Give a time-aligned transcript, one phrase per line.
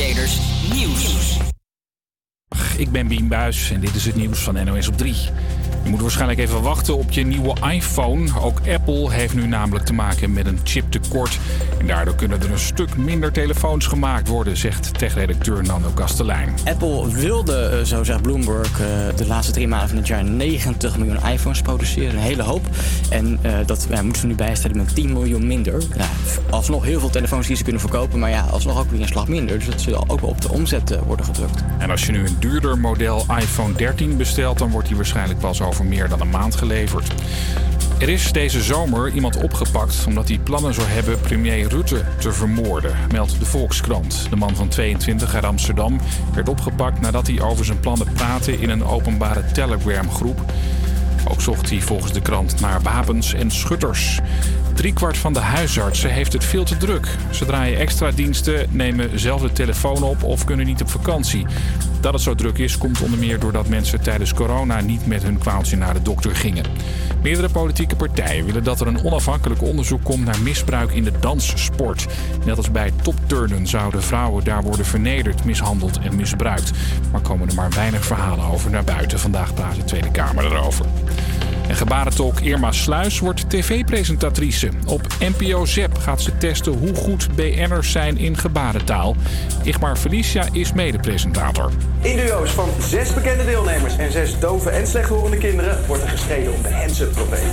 [0.00, 0.38] Creators
[0.72, 1.36] Nieuws.
[2.76, 5.16] Ik ben Bien Buis en dit is het nieuws van NOS op 3.
[5.82, 8.40] Je moet waarschijnlijk even wachten op je nieuwe iPhone.
[8.40, 11.38] Ook Apple heeft nu namelijk te maken met een chiptekort.
[11.78, 16.54] En daardoor kunnen er een stuk minder telefoons gemaakt worden, zegt techredacteur Nando Kastelein.
[16.64, 18.86] Apple wilde, eh, zo zegt Bloomberg, eh,
[19.16, 22.14] de laatste drie maanden van het jaar 90 miljoen iPhones produceren.
[22.14, 22.66] Een hele hoop.
[23.10, 25.82] En uh, dat ja, moeten we nu bijstellen met 10 miljoen minder.
[25.96, 26.08] Ja,
[26.50, 29.28] alsnog heel veel telefoons die ze kunnen verkopen, maar ja, alsnog ook weer een slag
[29.28, 29.58] minder.
[29.58, 31.64] Dus dat zal ook wel op de omzet worden gedrukt.
[31.78, 35.62] En als je nu een duurder model iPhone 13 bestelt, dan wordt die waarschijnlijk pas
[35.62, 37.12] over meer dan een maand geleverd.
[38.00, 42.96] Er is deze zomer iemand opgepakt omdat hij plannen zou hebben premier Rutte te vermoorden,
[43.12, 44.26] meldt de Volkskrant.
[44.30, 46.00] De man van 22 uit Amsterdam
[46.34, 50.40] werd opgepakt nadat hij over zijn plannen praatte in een openbare Telegram-groep.
[51.28, 54.20] Ook zocht hij volgens de krant naar wapens en schutters.
[54.74, 57.08] Driekwart van de huisartsen heeft het veel te druk.
[57.30, 61.46] Ze draaien extra diensten, nemen zelf de telefoon op of kunnen niet op vakantie.
[62.00, 65.38] Dat het zo druk is, komt onder meer doordat mensen tijdens corona niet met hun
[65.38, 66.64] kwaaltje naar de dokter gingen.
[67.22, 72.06] Meerdere politieke partijen willen dat er een onafhankelijk onderzoek komt naar misbruik in de danssport.
[72.44, 76.70] Net als bij topturnen zouden vrouwen daar worden vernederd, mishandeld en misbruikt.
[77.12, 79.18] Maar komen er maar weinig verhalen over naar buiten.
[79.18, 80.86] Vandaag praat de Tweede Kamer erover.
[81.68, 84.68] En gebarentolk Irma Sluis wordt tv-presentatrice.
[84.86, 89.16] Op NPO ZEP gaat ze testen hoe goed BN'ers zijn in gebarentaal.
[89.62, 91.70] Igmar Felicia is medepresentator.
[92.00, 95.78] In duo's van zes bekende deelnemers en zes dove en slechthorende kinderen...
[95.86, 97.48] wordt er gestreden om de hands-up trofee.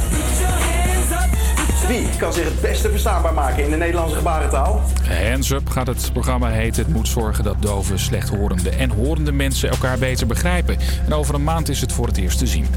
[1.88, 4.81] Wie kan zich het beste verstaanbaar maken in de Nederlandse gebarentaal?
[5.30, 6.83] Hands Up gaat het programma heten.
[6.83, 10.77] Het moet zorgen dat dove, slechthorende en horende mensen elkaar beter begrijpen.
[11.05, 12.67] En over een maand is het voor het eerst te zien.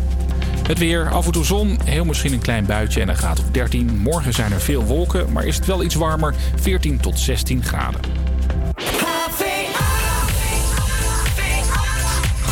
[0.71, 3.45] Het weer, af en toe zon, heel misschien een klein buitje en een graad of
[3.51, 3.99] 13.
[3.99, 8.01] Morgen zijn er veel wolken, maar is het wel iets warmer, 14 tot 16 graden.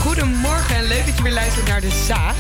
[0.01, 2.35] Goedemorgen en leuk dat je weer luistert naar De Zaag.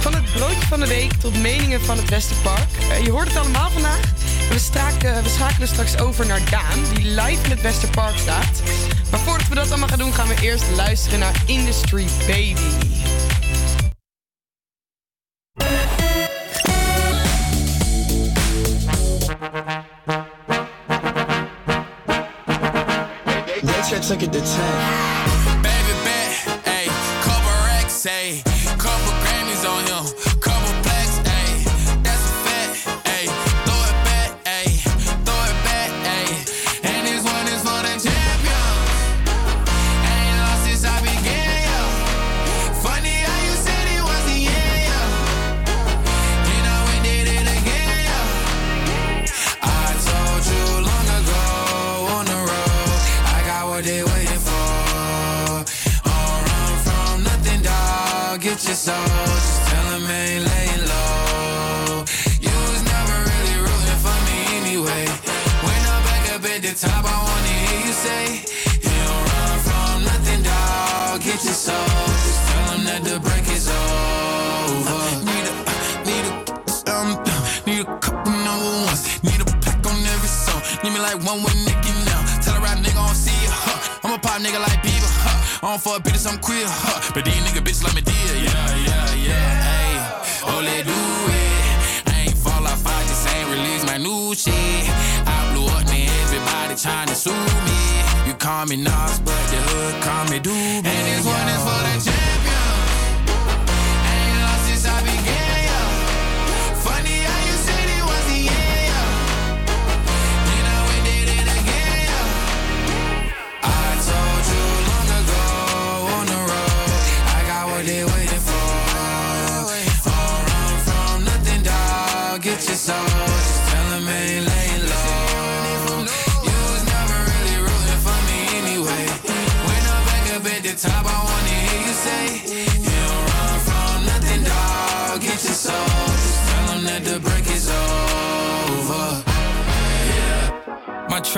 [0.00, 2.68] Van het broodje van de week tot meningen van het Westerpark.
[2.90, 4.12] Uh, je hoort het allemaal vandaag.
[4.50, 8.62] We, straken, we schakelen straks over naar Daan, die live in het Westerpark staat.
[9.10, 12.88] Maar voordat we dat allemaal gaan doen, gaan we eerst luisteren naar Industry Baby.
[24.08, 25.62] Took it to 10.
[25.62, 26.32] Baby bet,
[26.64, 26.88] ayy,
[27.22, 28.47] couple racks, ayy,
[68.04, 68.24] say,
[68.84, 71.20] You don't run from nothing, dog.
[71.22, 71.90] Get your soul.
[72.26, 75.02] Just tell him that the break is over.
[75.28, 75.54] Need a,
[76.08, 76.34] need a,
[76.94, 77.10] um,
[77.66, 79.02] need a couple number ones.
[79.24, 80.62] Need a pack on every song.
[80.84, 82.22] Need me like one with Nicky now.
[82.44, 84.00] Tell a rap nigga I don't see you, huh?
[84.04, 85.66] I'm a pop nigga like Bieber, huh?
[85.66, 87.12] I don't fuck bitches, I'm queer, huh?
[87.14, 89.92] But these nigga bitches like me dear, yeah, yeah, yeah, hey.
[90.50, 92.12] Oh, let do it.
[92.12, 94.86] I ain't fall off, I just ain't release my new shit.
[96.78, 97.80] Trying to sue me.
[98.26, 100.86] You call me Nas, but the hood call me Doobie.
[100.86, 102.17] And this one is for the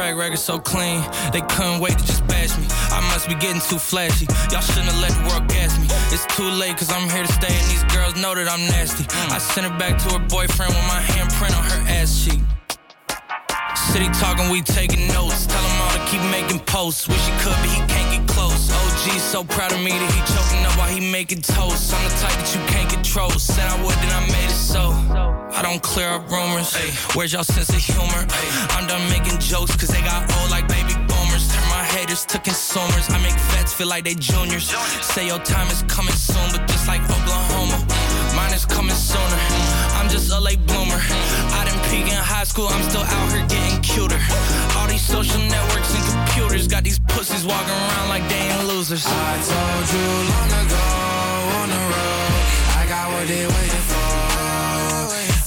[0.01, 2.65] track record so clean, they couldn't wait to just bash me.
[2.89, 4.25] I must be getting too flashy.
[4.51, 5.85] Y'all shouldn't have let the world gas me.
[6.09, 9.05] It's too late, cause I'm here to stay, and these girls know that I'm nasty.
[9.29, 12.41] I sent it back to her boyfriend with my handprint on her ass cheek.
[13.93, 15.45] City talking, we taking notes.
[15.45, 17.07] Tell him all to keep making posts.
[17.07, 18.30] Wish he could, but he can't get
[19.11, 21.93] OG so proud of me that he choking up while he making toast.
[21.95, 23.31] I'm the type that you can't control.
[23.31, 24.91] Said I would, then I made it so.
[25.53, 26.75] I don't clear up rumors.
[27.15, 28.23] Where's y'all sense of humor?
[28.75, 31.51] I'm done making jokes, cause they got old like baby boomers.
[31.53, 33.11] Turn my haters to consumers.
[33.11, 34.71] I make vets feel like they juniors.
[35.03, 37.79] Say your time is coming soon, but just like Oklahoma,
[38.37, 39.41] mine is coming sooner.
[39.99, 41.01] I'm just a late bloomer.
[41.59, 44.21] I didn't peak in high school, I'm still out here getting cuter.
[45.11, 49.05] Social networks and computers got these pussies walking around like they ain't losers.
[49.05, 49.11] I
[49.53, 50.87] told you long ago
[51.61, 52.33] on the road,
[52.79, 54.11] I got what they waiting for.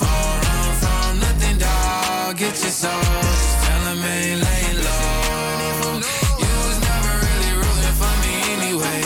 [0.04, 2.38] Run from nothing, dog.
[2.38, 2.92] Get your soul.
[2.92, 6.02] Just tell 'em ain't laying low.
[6.44, 9.00] You was never really rooting for me anyway.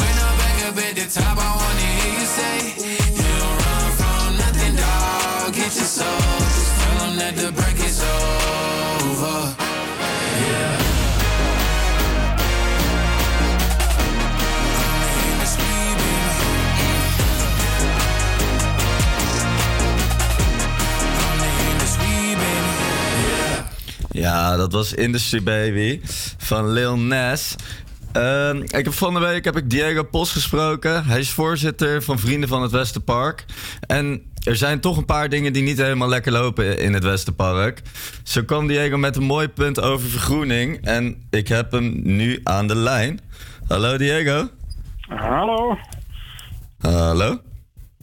[0.00, 1.59] When I'm back up at the top, I
[24.20, 26.00] Ja, dat was Industry Baby
[26.38, 27.56] van Lil Nas.
[28.12, 31.04] Ehm, ik heb van de week heb ik Diego Pos gesproken.
[31.04, 33.44] Hij is voorzitter van Vrienden van het Westerpark.
[33.86, 37.82] En er zijn toch een paar dingen die niet helemaal lekker lopen in het Westerpark.
[38.22, 40.84] Zo kwam Diego met een mooi punt over vergroening.
[40.84, 43.20] En ik heb hem nu aan de lijn.
[43.68, 44.48] Hallo Diego.
[45.08, 45.78] Hallo.
[46.78, 47.40] Hallo.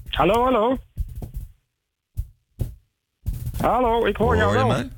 [0.10, 0.78] Hallo, hallo.
[3.62, 4.78] Hallo, ik hoor, jou Hoor je wel.
[4.78, 4.97] mij?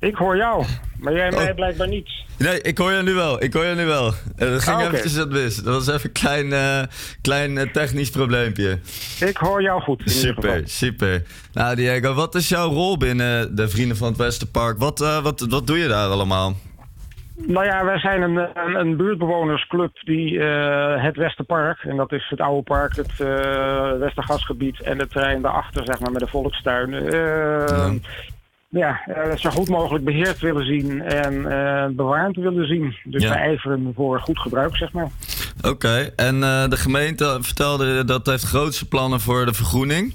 [0.00, 0.64] Ik hoor jou,
[0.98, 1.54] maar jij mij Oh.
[1.54, 2.08] blijkbaar niet.
[2.38, 3.42] Nee, ik hoor je nu wel.
[3.42, 4.06] Ik hoor je nu wel.
[4.06, 4.86] Eh, Dat ging Ah, oké.
[4.96, 5.56] eventjes wat mis.
[5.56, 6.82] Dat was even een klein, eh,
[7.22, 8.78] klein eh, technisch probleempje.
[9.20, 10.00] Ik hoor jou goed.
[10.00, 10.42] In ieder geval.
[10.50, 11.22] Super, super.
[11.52, 14.78] Nou Diego, wat is jouw rol binnen de Vrienden van het Westerpark?
[14.78, 16.54] Wat, wat, wat doe je daar allemaal?
[17.46, 20.40] Nou ja, wij zijn een, een, een buurtbewonersclub die
[20.98, 25.82] het Westerpark, en dat is het oude park, het eh Westergasgebied en het terrein daarachter,
[25.84, 26.92] zeg maar, met de volkstuin.
[26.94, 27.02] eh,
[27.68, 27.92] ja,
[28.70, 32.96] eh, zo goed mogelijk beheerd willen zien en eh, bewaard willen zien.
[33.04, 33.28] Dus Ja.
[33.28, 35.08] wij ijveren voor goed gebruik, zeg maar.
[35.62, 40.14] Oké, en eh, de gemeente vertelde dat heeft grootste plannen voor de vergroening.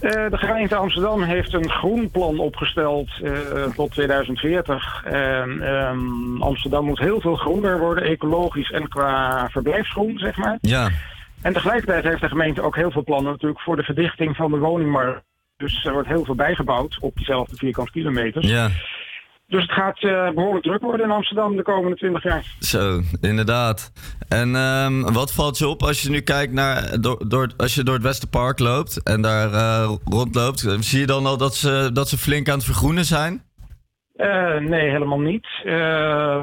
[0.00, 3.32] De gemeente Amsterdam heeft een groenplan opgesteld eh,
[3.76, 5.04] tot 2040.
[5.04, 10.58] En, ehm, Amsterdam moet heel veel groener worden, ecologisch en qua verblijfsgroen, zeg maar.
[10.60, 10.88] Ja,
[11.42, 14.58] En tegelijkertijd heeft de gemeente ook heel veel plannen natuurlijk voor de verdichting van de
[14.58, 15.22] woningmarkt.
[15.58, 18.46] Dus er wordt heel veel bijgebouwd op diezelfde vierkante kilometers.
[18.46, 18.70] ja.
[19.48, 22.44] Dus het gaat eh, behoorlijk druk worden in Amsterdam de komende 20 jaar.
[22.58, 23.92] Zo, inderdaad.
[24.28, 27.82] En ehm, wat valt je op als je nu kijkt naar, door, door, als je
[27.82, 32.08] door het Westerpark loopt en daar eh, rondloopt, zie je dan al dat ze, dat
[32.08, 33.42] ze flink aan het vergroenen zijn?
[34.18, 35.46] Eh, nee, helemaal niet.
[35.64, 36.42] Eh,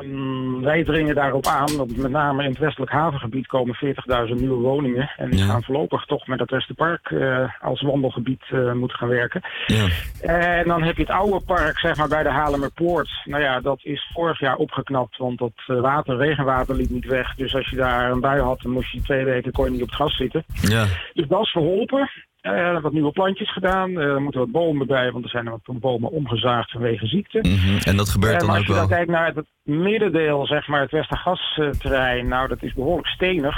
[0.62, 5.12] wij dringen daarop aan dat met name in het westelijk havengebied komen 40.000 nieuwe woningen.
[5.18, 5.46] En die Ja.
[5.46, 8.42] gaan voorlopig toch met het Westerpark eh, als wandelgebied
[8.74, 9.42] moeten gaan werken.
[9.66, 9.88] Ja.
[10.22, 13.10] En dan heb je het oude park, zeg maar bij de Haarlemmerpoort.
[13.26, 17.36] Nou ja, dat is vorig jaar opgeknapt, want dat water, regenwater liep niet weg.
[17.36, 19.82] Dus als je daar een bui had, dan moest je twee weken kon je niet
[19.82, 20.44] op het gas zitten.
[20.62, 22.10] Ja, Dus dat is verholpen.
[22.46, 23.90] Eh wat nieuwe plantjes gedaan.
[24.00, 27.40] Eh, er moeten wat bomen bij, want er zijn er wat bomen omgezaagd vanwege ziekte.
[27.42, 27.78] mhm.
[27.84, 28.98] en dat gebeurt Eh, dan ook als je dan wel.
[28.98, 33.58] kijkt naar het middendeel, zeg maar, het Westergasterrein, nou, dat is behoorlijk stenig.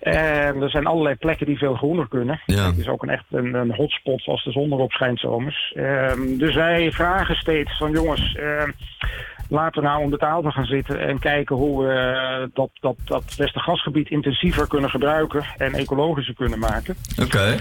[0.00, 2.40] En er zijn allerlei plekken die veel groener kunnen.
[2.46, 2.66] Ja.
[2.66, 5.72] Het is ook een echt een, een hotspot als de zon erop schijnt zomers.
[5.76, 8.70] Ehm, dus wij vragen steeds van jongens, ehm,
[9.48, 12.96] laten we nou om de tafel gaan zitten en kijken hoe we eh, dat, dat,
[13.04, 16.96] dat Westergasgebied intensiever kunnen gebruiken en ecologischer kunnen maken.
[17.22, 17.54] Oké,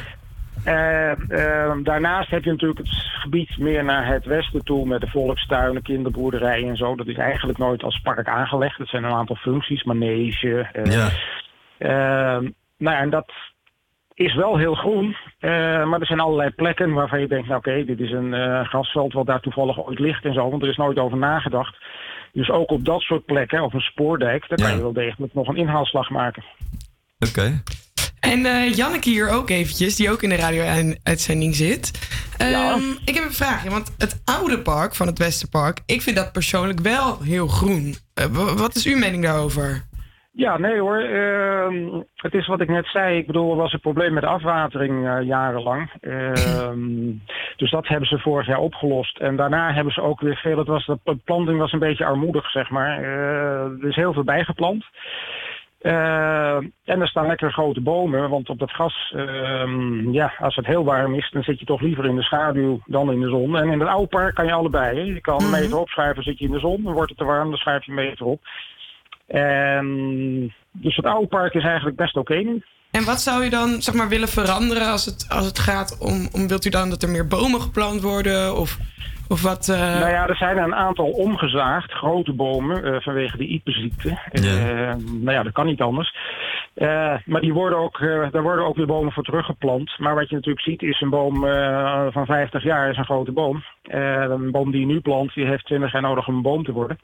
[0.63, 5.07] Eh, eh, daarnaast heb je natuurlijk het gebied meer naar het westen toe met de
[5.07, 6.95] volkstuinen, kinderboerderijen en zo.
[6.95, 8.77] Dat is eigenlijk nooit als park aangelegd.
[8.77, 10.69] Dat zijn een aantal functies, manege.
[10.73, 11.09] eh, ja.
[11.77, 12.41] eh,
[12.77, 13.31] nou ja, en dat
[14.13, 15.49] is wel heel groen, eh,
[15.85, 19.13] maar er zijn allerlei plekken waarvan je denkt, nou oké, dit is een eh, grasveld
[19.13, 21.75] wat daar toevallig ooit ligt en zo, want er is nooit over nagedacht.
[22.33, 24.65] Dus ook op dat soort plekken, of een spoordijk, daar Ja.
[24.65, 26.43] kan je wel degelijk nog een inhaalslag maken.
[27.29, 27.61] Oké.
[28.21, 31.91] En eh, Janneke hier ook eventjes, die ook in de radio-uitzending zit.
[32.37, 35.79] Ehm, Ik heb een vraagje, want het oude park van het Westerpark...
[35.85, 37.95] ik vind dat persoonlijk wel heel groen.
[38.13, 39.89] Eh, wa- wat is uw mening daarover?
[40.33, 40.97] Ja, nee hoor.
[40.99, 43.17] Ehm, het is wat ik net zei.
[43.17, 45.91] Ik bedoel, er was een probleem met de afwatering eh, jarenlang.
[46.01, 47.11] Ehm,
[47.61, 49.19] dus dat hebben ze vorig jaar opgelost.
[49.19, 50.57] En daarna hebben ze ook weer veel...
[50.57, 53.03] Het was, de planting was een beetje armoedig, zeg maar.
[53.03, 54.85] Er is heel veel bijgeplant.
[55.81, 60.65] Eh, en er staan lekker grote bomen, want op dat gas, ehm, ja, als het
[60.65, 63.57] heel warm is, dan zit je toch liever in de schaduw dan in de zon.
[63.57, 64.97] En in het oude park kan je allebei.
[64.97, 65.03] Hè?
[65.03, 67.49] Je kan een meter opschuiven, zit je in de zon, dan wordt het te warm,
[67.49, 68.41] dan schuif je een meter op.
[69.27, 72.63] En dus het oude park is eigenlijk best oké nu.
[72.91, 76.27] En wat zou je dan zeg maar, willen veranderen als het, als het gaat om,
[76.31, 76.47] om...
[76.47, 78.57] wilt u dan dat er meer bomen geplant worden?
[78.57, 78.77] Of
[79.31, 79.67] Of wat?
[79.69, 84.17] eh, Nou ja, er zijn een aantal omgezaagd, grote bomen, eh, vanwege de Ipe-ziekte.
[84.31, 84.41] Eh,
[85.05, 86.15] nou ja, dat kan niet anders.
[86.73, 87.99] Eh, maar die worden ook,
[88.31, 89.99] daar worden ook weer bomen voor teruggeplant.
[89.99, 93.31] Maar wat je natuurlijk ziet is een boom eh, van 50 jaar is een grote
[93.31, 93.63] boom.
[93.81, 96.63] Eh, een boom die je nu plant, die heeft 20 jaar nodig om een boom
[96.63, 96.99] te worden.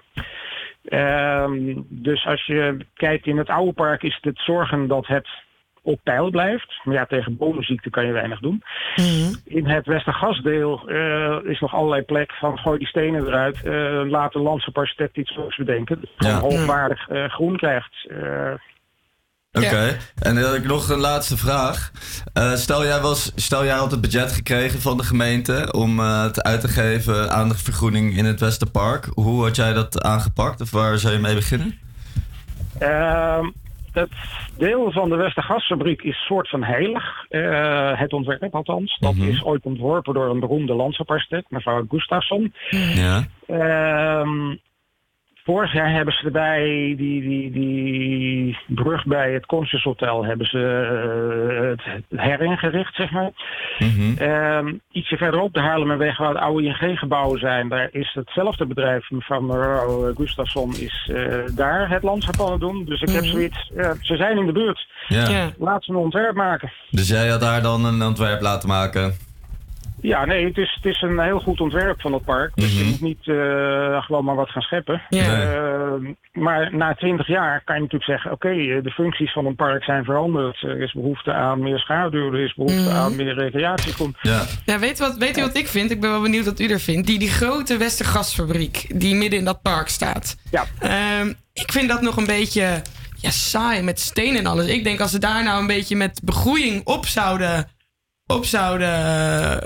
[0.85, 5.27] Ehm, dus als je kijkt in het oude park is het het zorgen dat het
[5.87, 6.79] op peil blijft.
[6.83, 8.63] Maar ja, tegen bomenziekte kan je weinig doen.
[9.43, 13.63] In het Westergasdeel eh is nog allerlei plek van gooi die stenen eruit.
[13.63, 15.99] eh, laat de landse architect iets leuks bedenken.
[16.01, 16.35] Dat Ja.
[16.37, 18.07] gewoon hoogwaardig eh, groen krijgt.
[18.09, 18.53] Eh,
[19.51, 21.91] Oké, en dan heb ik nog een laatste vraag.
[22.33, 26.23] Eh, stel, jij was, stel jij had het budget gekregen van de gemeente om eh,
[26.23, 29.05] het uit te geven aan de vergroening in het Westerpark.
[29.13, 31.79] Hoe had jij dat aangepakt of waar zou je mee beginnen?
[32.79, 33.45] Ehm,
[33.93, 34.09] het
[34.57, 37.25] deel van de Westergasfabriek is soort van heilig.
[37.29, 38.97] Eh, het ontwerp althans.
[38.99, 42.53] Dat is ooit ontworpen door een beroemde landschapsarchitect, mevrouw Gustafsson.
[42.69, 43.23] Ja.
[43.47, 44.55] Ehm,
[45.47, 46.63] vorig jaar hebben ze erbij
[46.97, 53.31] die, die, die brug bij het Conscious Hotel hebben ze eh, het heringericht, zeg maar.
[54.17, 59.45] Ehm, ietsje verderop de Haarlemmerweg, waar de oude ING-gebouwen zijn, daar is hetzelfde bedrijf van
[59.45, 62.85] mevrouw Gustafsson is eh, daar het landschap aan het doen.
[62.85, 63.31] Dus ik heb Mhm.
[63.31, 64.87] zoiets, ja, ze zijn in de buurt.
[65.07, 65.27] Ja.
[65.29, 65.49] Ja.
[65.57, 66.71] Laat ze een ontwerp maken.
[66.89, 69.26] Dus jij had daar dan een ontwerp laten maken?
[70.01, 72.51] Ja, nee, het is, het is een heel goed ontwerp van het park.
[72.55, 72.83] Dus Mhm.
[72.83, 75.01] je moet niet eh, gewoon maar wat gaan scheppen.
[75.09, 75.41] Ja.
[75.41, 75.91] Eh,
[76.33, 78.31] maar na twintig jaar kan je natuurlijk zeggen...
[78.31, 80.61] oké, eh, de functies van een park zijn veranderd.
[80.61, 82.95] Er is behoefte aan meer schaduw, er is behoefte Mhm.
[82.97, 84.15] aan meer recreatiegrond.
[84.21, 84.43] Ja.
[84.65, 85.91] Ja, weet, u wat, weet u wat ik vind?
[85.91, 87.07] Ik ben wel benieuwd wat u er vindt.
[87.07, 90.35] Die, die grote Westergasfabriek die midden in dat park staat.
[90.51, 90.63] Ja.
[90.79, 92.81] Ehm, ik vind dat nog een beetje
[93.19, 94.67] ja, saai met steen en alles.
[94.67, 97.67] Ik denk als ze daar nou een beetje met begroeiing op zouden...
[98.27, 98.89] Op zouden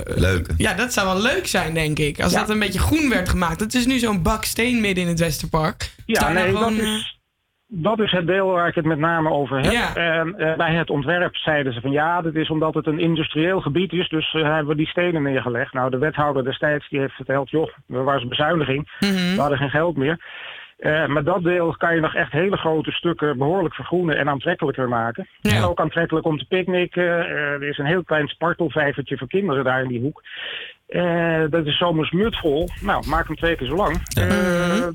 [0.06, 0.48] Leuk.
[0.58, 2.20] Ja, dat zou wel leuk zijn, denk ik.
[2.22, 2.40] Als Ja.
[2.40, 3.60] dat een beetje groen werd gemaakt.
[3.60, 5.92] Het is nu zo'n bak steen midden in het Westerpark.
[6.06, 7.20] Ja, nee, gewoon, dat is,
[7.68, 9.72] dat is het deel waar ik het met name over heb.
[9.72, 9.96] Ja.
[9.96, 13.62] En, eh, bij het ontwerp zeiden ze van ja, dit is omdat het een industrieel
[13.62, 15.74] gebied is, dus eh, hebben we die stenen neergelegd.
[15.74, 19.98] Nou, de wethouder destijds die heeft verteld, joh, er was bezuiniging, we hadden geen geld
[19.98, 20.20] meer.
[20.82, 24.90] Eh, maar dat deel kan je nog echt hele grote stukken behoorlijk vergroenen en aantrekkelijker
[24.90, 25.28] maken.
[25.42, 27.04] En ook aantrekkelijk om te picknicken.
[27.04, 30.24] Eh, er is een heel klein spartelvijvertje voor kinderen daar in die hoek.
[30.88, 32.70] Eh, dat is zomers mutvol.
[32.82, 34.02] Nou, maak hem twee keer zo lang.
[34.14, 34.88] Eh,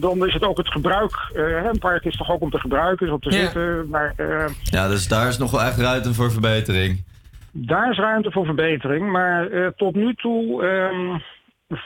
[0.00, 1.12] dan is het ook het gebruik.
[1.34, 3.40] eh, een park is toch ook om te gebruiken, is om te Ja.
[3.40, 3.88] zitten.
[3.88, 7.04] Maar eh, Ja, dus daar is nog wel echt ruimte voor verbetering.
[7.50, 9.10] daar is ruimte voor verbetering.
[9.10, 11.18] Maar eh, tot nu toe ehm,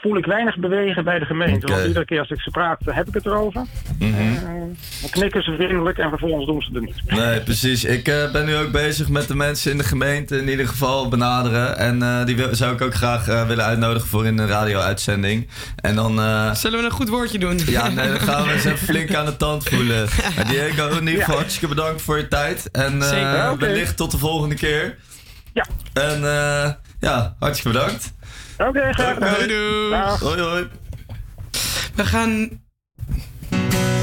[0.01, 1.67] voel ik weinig bewegen bij de gemeente.
[1.67, 3.65] Want iedere keer als ik ze praat, heb ik het erover.
[3.99, 4.13] Mhm.
[4.13, 4.41] Eh,
[5.01, 7.01] dan knikken ze vriendelijk en vervolgens doen ze er niet.
[7.19, 7.83] Nee, precies.
[7.83, 11.07] Ik eh, ben nu ook bezig met de mensen in de gemeente in ieder geval
[11.09, 11.77] benaderen.
[11.77, 15.47] En eh, die wil- zou ik ook graag eh, willen uitnodigen voor in een radio-uitzending.
[15.75, 16.19] En dan...
[16.19, 17.59] eh, Zullen we een goed woordje doen?
[17.65, 20.07] Ja, nee, dan gaan we eens even flink aan de tand voelen.
[20.35, 22.69] Maar Diego, in ieder geval hartstikke bedankt voor je tijd.
[22.71, 23.57] En eh, Zeker.
[23.57, 24.97] Wellicht tot de volgende keer.
[25.53, 25.65] Ja.
[25.93, 28.13] En eh, ja, hartstikke bedankt.
[28.57, 29.33] Oké, graag gedaan.
[29.33, 29.89] Doei, doei.
[29.89, 30.19] Dag.
[30.19, 30.67] Hoi, hoi.
[31.95, 32.61] We gaan,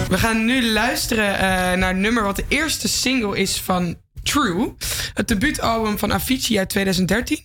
[0.09, 1.41] we gaan nu luisteren eh,
[1.79, 4.75] naar het nummer wat de eerste single is van True.
[5.15, 7.39] Het debuutalbum van Avicii uit 2013.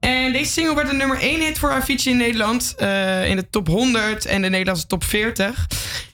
[0.00, 2.74] En deze single werd een nummer 1 hit voor Avicii in Nederland.
[2.76, 5.66] eh, in de top 100 en de Nederlandse top 40.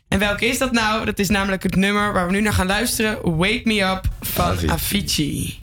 [0.09, 1.05] En welke is dat nou?
[1.05, 3.37] Dat is namelijk het nummer waar we nu naar gaan luisteren.
[3.37, 5.63] Wake Me Up van Avicii.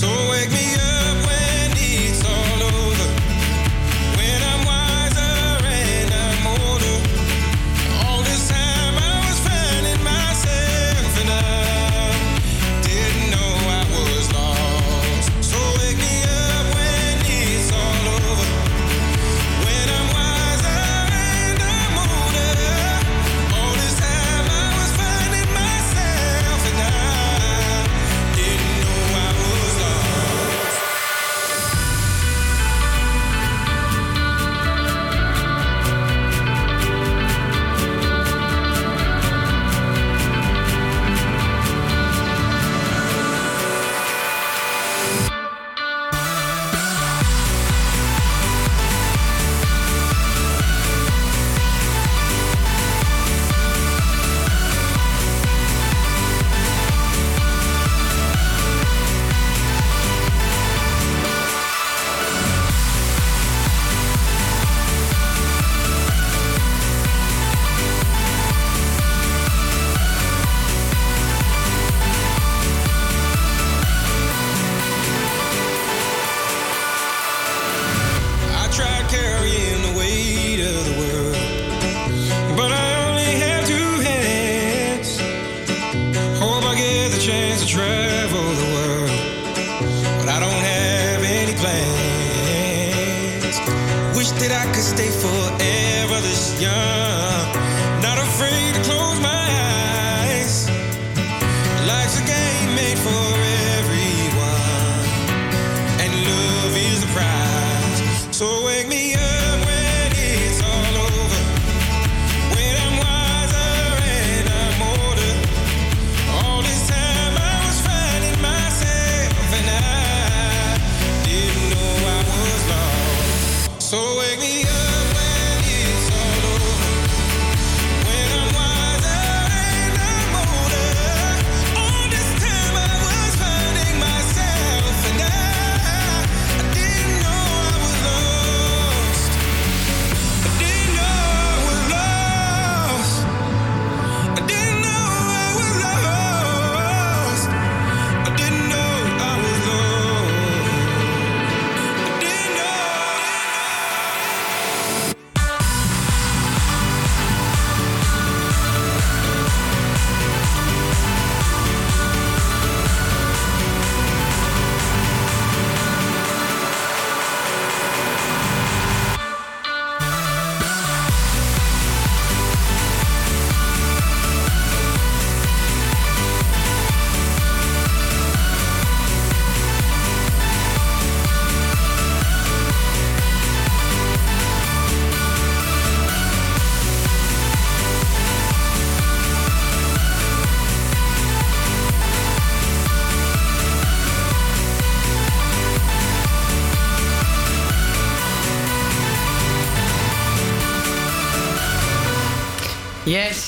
[0.00, 0.69] So wake me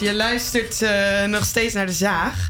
[0.02, 2.48] je luistert eh, nog steeds naar de zaag.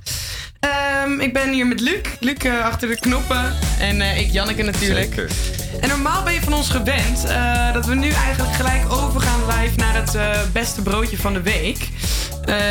[0.61, 2.01] Ehm, ik ben hier met Luc.
[2.21, 3.55] Luc eh, achter de knoppen.
[3.79, 5.15] En eh, ik, Janneke natuurlijk.
[5.15, 5.31] Zeker.
[5.81, 7.27] En normaal ben je van ons gewend
[7.73, 10.17] dat we nu eigenlijk gelijk overgaan live naar het
[10.53, 11.88] beste broodje van de week.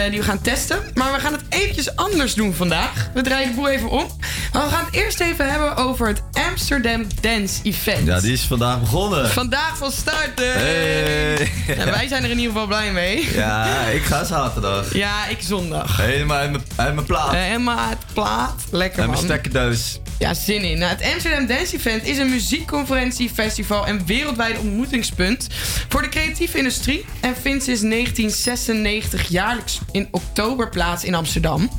[0.10, 0.80] Die we gaan testen.
[0.94, 3.10] Maar we gaan het eventjes anders doen vandaag.
[3.14, 4.08] We draaien de boel even om.
[4.54, 6.22] Maar we gaan het eerst even hebben over het
[6.66, 8.08] Amsterdam Dance Event.
[8.08, 9.30] Ja, die is vandaag begonnen.
[9.30, 10.42] Vandaag van start.
[10.42, 10.54] eh.
[10.54, 11.52] Hey.
[11.68, 13.30] Ja, wij zijn er in ieder geval blij mee.
[13.34, 14.94] Ja, ik ga zaterdag.
[14.94, 15.98] Ja, ik zondag.
[15.98, 17.32] Helemaal uit mijn- uit mijn plaat.
[17.34, 18.54] Helemaal het plaat.
[18.72, 19.26] Lekker Uit man.
[19.26, 20.00] mijn stekkerdoos.
[20.20, 20.78] Ja, zin in.
[20.80, 25.48] Nou, het Amsterdam Dance Event is een muziekconferentie, festival en wereldwijd ontmoetingspunt
[25.90, 27.06] voor de creatieve industrie.
[27.20, 31.72] En vindt sinds 1996 jaarlijks in oktober plaats in Amsterdam.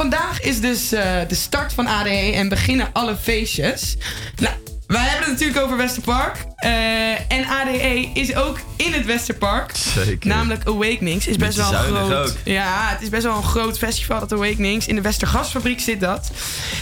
[0.00, 3.96] Vandaag is dus eh, de start van ADE en beginnen alle feestjes.
[4.36, 4.54] Nou,
[4.86, 6.44] wij hebben het natuurlijk over Westerpark.
[6.56, 9.76] Eh, en ADE is ook in het Westerpark.
[9.76, 10.28] Zeker.
[10.28, 11.26] Namelijk Awakenings.
[11.26, 12.30] Is best wel een groot.
[12.30, 12.36] ook.
[12.44, 14.86] Ja, het is best wel een groot festival, dat Awakenings.
[14.86, 16.30] In de Westergasfabriek zit dat.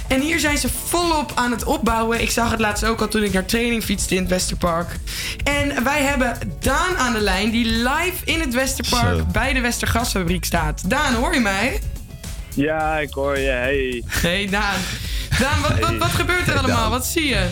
[0.08, 2.20] En hier zijn ze volop aan het opbouwen.
[2.20, 4.88] Ik zag het laatst ook al toen ik naar training fietste in het Westerpark.
[5.44, 9.24] En wij hebben Daan aan de lijn, die live in het Westerpark Zo.
[9.32, 10.90] bij de Westergasfabriek staat.
[10.90, 11.80] Daan, hoor je mij?
[12.58, 13.48] Ja, ik hoor je.
[13.48, 14.02] Hey.
[14.06, 14.80] Hey Daan.
[15.38, 16.90] Daan, wat, wat, wat gebeurt er allemaal?
[16.90, 17.48] Wat zie je?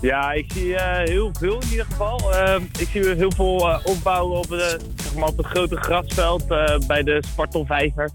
[0.00, 2.32] Ja, ik zie eh, heel veel in ieder geval.
[2.34, 5.76] Ehm, ik zie weer heel veel eh, opbouwen op, de, zeg maar op het grote
[5.76, 8.10] grasveld eh, bij de Spartelvijver.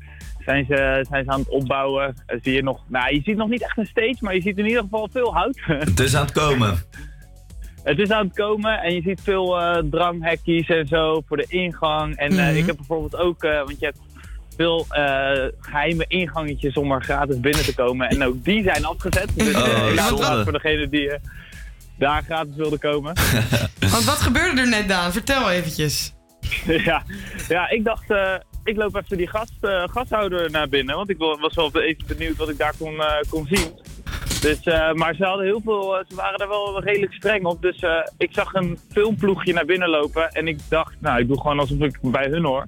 [0.45, 2.15] Zijn ze, zijn ze aan het opbouwen.
[2.41, 4.65] Zie je, nog, nou, je ziet nog niet echt een stage, maar je ziet in
[4.67, 5.59] ieder geval veel hout.
[5.89, 6.77] Het is aan het komen.
[7.83, 11.45] Het is aan het komen en je ziet veel eh dranghekkies en zo voor de
[11.47, 12.15] ingang.
[12.15, 12.55] En eh, Mhm.
[12.55, 13.99] ik heb bijvoorbeeld ook, eh, want je hebt
[14.57, 18.09] veel eh, geheime ingangetjes om er gratis binnen te komen.
[18.09, 19.29] En ook die zijn afgezet.
[19.35, 19.51] Dus
[20.07, 20.41] zonde.
[20.43, 21.19] voor degene die eh,
[21.97, 23.13] daar gratis wilde komen.
[23.93, 25.11] Want wat gebeurde er net, Daan?
[25.11, 26.13] Vertel eventjes.
[26.89, 27.03] ja,
[27.47, 30.95] ja, ik dacht, eh, ik loop even die gast, eh, gashouder naar binnen.
[30.95, 33.71] Want ik wa- was wel even benieuwd wat ik daar kon, eh, kon zien.
[34.41, 37.61] Dus, eh, maar ze hadden heel veel, ze waren daar wel redelijk streng op.
[37.61, 40.29] Dus eh, ik zag een filmploegje naar binnen lopen.
[40.31, 42.65] En ik dacht, nou, ik doe gewoon alsof ik bij hun hoor.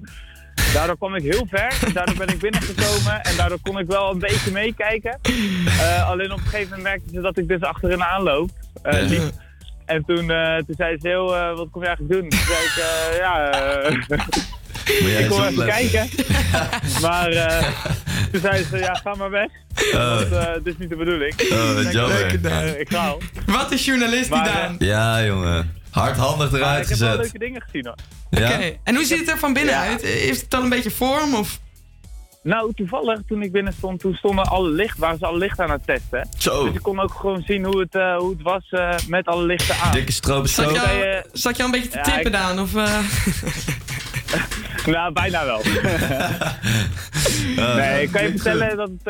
[0.74, 1.92] Daardoor kwam ik heel ver.
[1.92, 3.20] Daardoor ben ik binnengekomen.
[3.22, 5.18] En daardoor kon ik wel een beetje meekijken.
[5.80, 8.50] Eh, alleen op een gegeven moment merkten ze dat ik dus achter hen aanloop.
[8.82, 9.22] eh, liep.
[9.86, 12.28] En toen, eh, toen zei ze heel, eh, wat kom je eigenlijk doen?
[12.28, 16.08] Toen zei ik, eh, ja, eh, ik kom is even kijken.
[17.00, 17.66] maar eh,
[18.32, 19.48] toen zei ze, ja, ga maar weg.
[19.94, 20.14] Oh.
[20.14, 21.34] Want eh, dit is niet de bedoeling.
[21.52, 22.44] Oh, wat Ik jammer.
[22.44, 23.20] eh, ik ga al.
[23.46, 24.30] Wat een journalist
[24.78, 24.86] die.
[24.88, 25.78] Ja, jongen.
[25.90, 27.00] Hardhandig eruit ik gezet.
[27.00, 27.94] Ik heb wel leuke dingen gezien hoor.
[28.30, 28.54] Ja?
[28.54, 30.02] Oké, en hoe ziet het er van binnen uit?
[30.02, 31.58] Heeft het dan een beetje vorm of...
[32.42, 35.70] Nou, toevallig toen ik binnen stond, toen stonden alle licht, waren ze alle licht aan
[35.70, 36.28] het testen.
[36.38, 36.64] Zo.
[36.64, 39.44] Dus ik kon ook gewoon zien hoe het, eh, hoe het was eh, met alle
[39.44, 39.92] lichten aan.
[39.92, 40.44] Dikke stroben.
[40.44, 42.60] Eh, zat je zat je een beetje te tippen, ik...
[42.60, 42.72] Of,
[44.94, 45.62] nou, bijna wel.
[47.76, 49.04] nee, ik kan je vertellen dat het,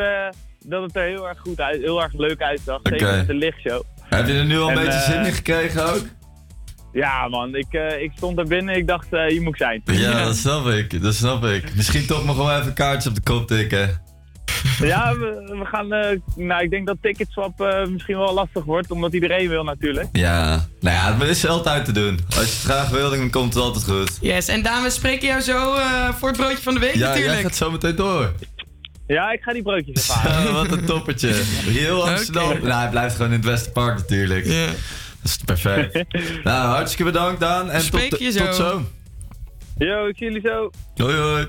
[0.65, 2.79] dat het er heel erg goed uit, heel erg leuk uitzag.
[2.79, 2.99] Okay.
[2.99, 3.83] Zeker met de lichtshow.
[4.01, 6.03] Heb je er nu al een beetje zin in gekregen ook?
[6.93, 8.75] Ja, man, ik, eh, ik stond er binnen.
[8.75, 9.81] Ik dacht, uh, hier moet ik zijn.
[9.85, 11.01] Ja, dat snap ik.
[11.01, 11.75] Dat snap ik.
[11.75, 14.09] Misschien toch maar gewoon even kaartjes op de kop tikken.
[14.79, 15.93] Ja, we, gaan.
[15.93, 20.07] Eh, nou, ik denk dat ticketswap misschien wel lastig wordt, omdat iedereen wil natuurlijk.
[20.11, 22.19] Ja, nou ja, het is altijd te doen.
[22.25, 24.17] Als je het graag wil, dan komt het altijd goed.
[24.21, 25.75] Yes, en dames, spreken jou zo
[26.17, 27.27] voor het broodje van de week ja, natuurlijk.
[27.27, 28.31] Ja, jij gaat zo meteen door.
[29.07, 30.53] Ja, ik ga die broodjes ervaren.
[30.53, 31.33] Wat een toppertje.
[31.65, 32.49] Heel Amsterdam.
[32.49, 32.61] Okay.
[32.61, 34.45] Nou, hij blijft gewoon in het Westerpark natuurlijk.
[34.45, 34.67] Ja.
[35.21, 35.93] Dat is perfect.
[36.43, 38.45] nou, hartstikke bedankt Dan En tot, zo.
[38.45, 38.85] tot zo.
[39.77, 40.69] Yo, ik zie jullie zo.
[40.95, 41.47] Hoi hoi.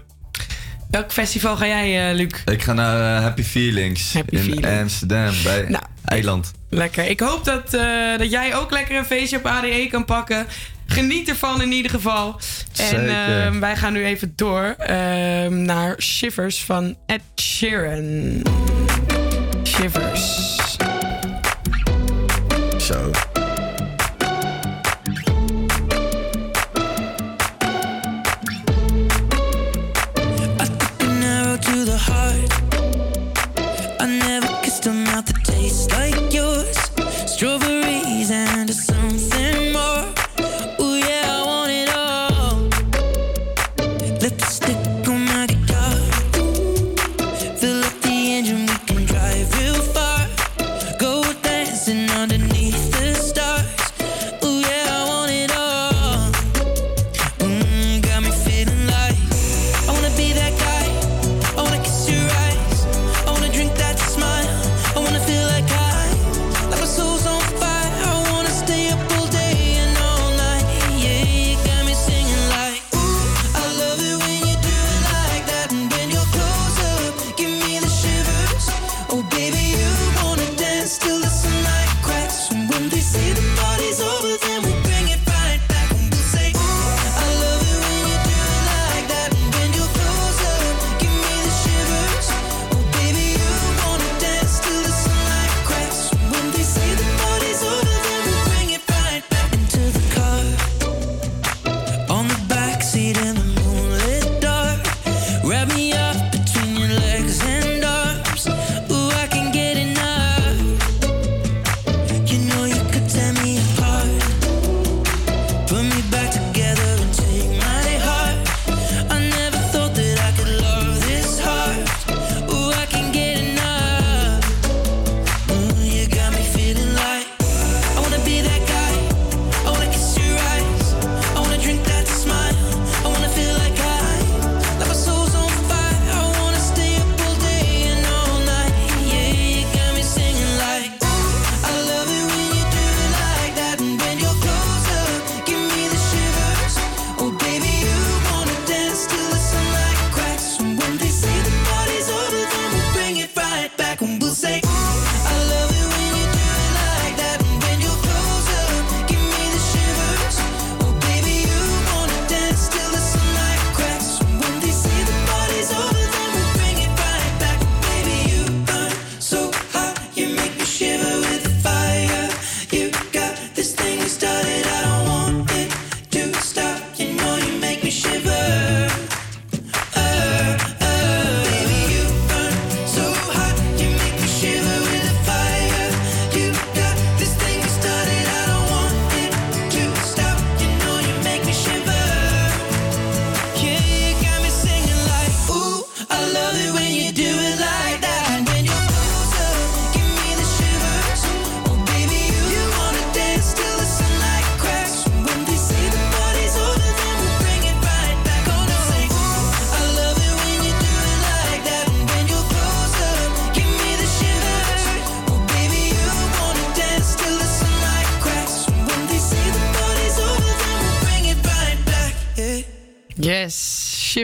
[0.91, 2.31] Welk festival ga jij, uh, Luc?
[2.45, 6.53] Ik ga naar eh, Happy Feelings in Amsterdam bij nou, Eiland.
[6.69, 7.05] Lekker.
[7.11, 10.47] Ik hoop dat, eh, dat jij ook lekker een feestje op ADE kan pakken.
[10.87, 12.41] Geniet ervan in ieder geval.
[12.73, 13.09] Zeker.
[13.09, 18.43] En wij gaan nu even door ehm, naar Shivers van Ed Sheeran.
[19.65, 20.57] Shivers.
[22.79, 23.11] Zo.
[34.83, 36.12] system out the taste like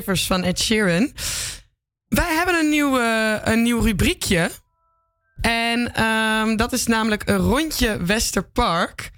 [0.05, 1.13] Van Ed Sheeran.
[2.09, 3.01] Wij hebben een nieuw,
[3.45, 4.51] een nieuw rubriekje.
[5.41, 9.11] En ehm, dat is namelijk een rondje Westerpark.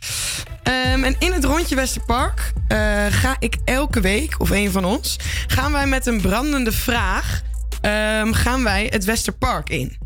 [0.65, 5.17] Um, en in het rondje Westerpark uh, ga ik elke week, of een van ons,
[5.47, 7.41] gaan wij met een brandende vraag.
[7.83, 9.97] Um, gaan wij het Westerpark in.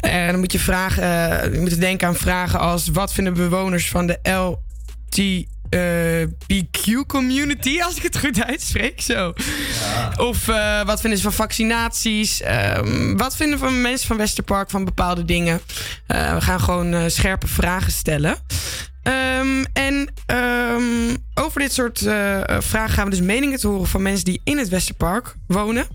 [0.00, 3.88] En dan moet je, vragen, eh, je moet denken aan vragen als: wat vinden bewoners
[3.88, 9.00] van de LT eh, LGBTQ community, als ik het goed uitspreek.
[9.00, 9.32] Zo.
[10.16, 12.40] Of eh, wat vinden ze van vaccinaties?
[12.40, 15.60] Ehm, wat vinden van mensen van Westerpark van bepaalde dingen?
[16.06, 18.36] Eh, we gaan gewoon scherpe vragen stellen.
[19.02, 21.98] Ehm, en ehm, over dit soort
[22.58, 25.86] vragen gaan we dus meningen te horen van mensen die in het Westerpark wonen.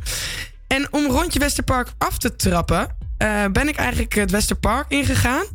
[0.67, 2.95] En om rondje Westerpark af te trappen,
[3.51, 5.45] ben ik eigenlijk het Westerpark ingegaan.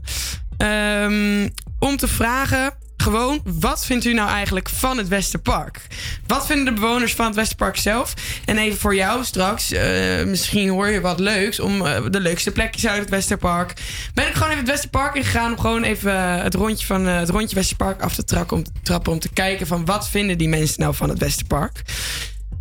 [1.79, 5.87] Om te vragen, gewoon, wat vindt u nou eigenlijk van het Westerpark?
[6.27, 8.15] Wat vinden de bewoners van het Westerpark zelf?
[8.45, 12.51] En even voor jou straks, eh, misschien hoor je wat leuks om eh, de leukste
[12.51, 13.73] plekjes uit het Westerpark.
[14.15, 17.29] Ben ik gewoon even het Westerpark ingegaan om gewoon even eh, het rondje van het
[17.29, 20.81] rondje Westerpark af te trappen om, trappen om te kijken van wat vinden die mensen
[20.81, 21.83] nou van het Westerpark?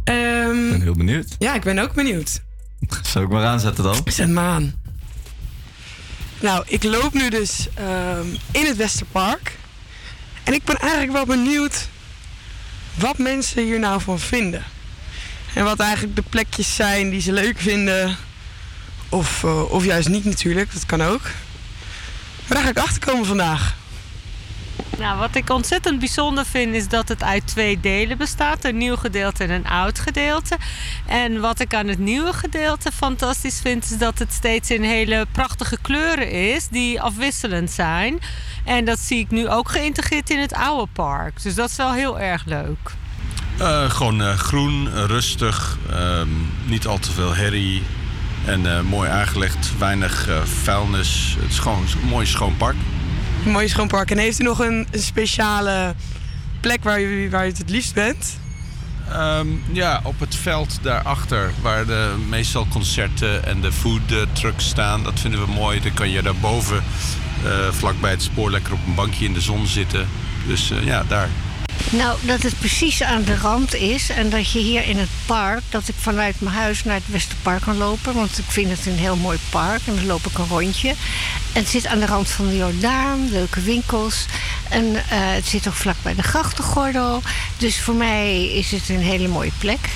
[0.04, 1.36] Ehm, Ik ben heel benieuwd.
[1.40, 2.42] ja, ik ben ook benieuwd.
[3.12, 3.96] Zal ik maar aanzetten dan?
[4.06, 4.74] Zet me aan.
[6.42, 9.60] Nou, ik loop nu dus ehm, in het Westerpark.
[10.44, 11.88] En ik ben eigenlijk wel benieuwd
[12.96, 14.64] wat mensen hier nou van vinden.
[15.54, 18.18] En wat eigenlijk de plekjes zijn die ze leuk vinden.
[19.10, 21.22] Of, eh, of juist niet natuurlijk, dat kan ook.
[22.48, 23.76] Maar daar ga ik achter komen vandaag.
[24.98, 28.66] Nou, wat ik ontzettend bijzonder vind is dat het uit twee delen bestaat.
[28.66, 30.58] Een nieuw gedeelte en een oud gedeelte.
[31.06, 33.84] En wat ik aan het nieuwe gedeelte fantastisch vind...
[33.84, 38.20] is dat het steeds in hele prachtige kleuren is die afwisselend zijn.
[38.64, 41.44] En dat zie ik nu ook geïntegreerd in het oude park.
[41.44, 43.00] Dus dat is wel heel erg leuk.
[43.58, 46.28] Eh, gewoon eh, groen, rustig, ehm,
[46.66, 47.84] niet al te veel herrie
[48.46, 50.28] en eh, mooi aangelegd, weinig
[50.64, 51.36] vuilnis.
[51.40, 52.76] Het is gewoon een mooi schoon park.
[53.46, 54.12] Mooi schoon park.
[54.12, 55.96] En heeft u nog een, speciale
[56.60, 58.40] plek waar u, waar het liefst bent?
[59.10, 64.02] Ehm, ja, op het veld daarachter, waar de meestal concerten en de food
[64.34, 65.82] trucks staan, dat vinden we mooi.
[65.82, 66.84] Dan kan je daarboven,
[67.46, 70.08] eh vlakbij het spoor, lekker op een bankje in de zon zitten.
[70.48, 71.30] Dus eh, ja, daar.
[71.92, 75.62] Nou, dat het precies aan de rand is en dat je hier in het park,
[75.70, 78.98] dat ik vanuit mijn huis naar het Westerpark kan lopen, want ik vind het een
[78.98, 80.90] heel mooi park en dan loop ik een rondje.
[81.54, 84.26] En het zit aan de rand van de Jordaan, leuke winkels
[84.70, 87.22] en eh, het zit ook vlak bij de grachtengordel.
[87.58, 89.90] Dus voor mij is het een hele mooie plek.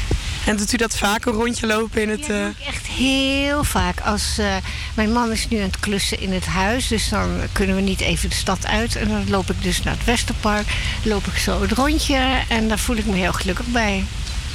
[0.46, 2.30] En doet u dat vaak een rondje lopen in het...
[2.30, 4.00] eh, Echt heel vaak.
[4.02, 4.56] Als, eh,
[4.94, 8.00] mijn man is nu aan het klussen in het huis, dus dan kunnen we niet
[8.02, 8.96] even de stad uit.
[8.96, 10.66] En dan loop ik dus naar het Westerpark,
[11.04, 14.04] loop ik zo het rondje en daar voel ik me heel gelukkig bij.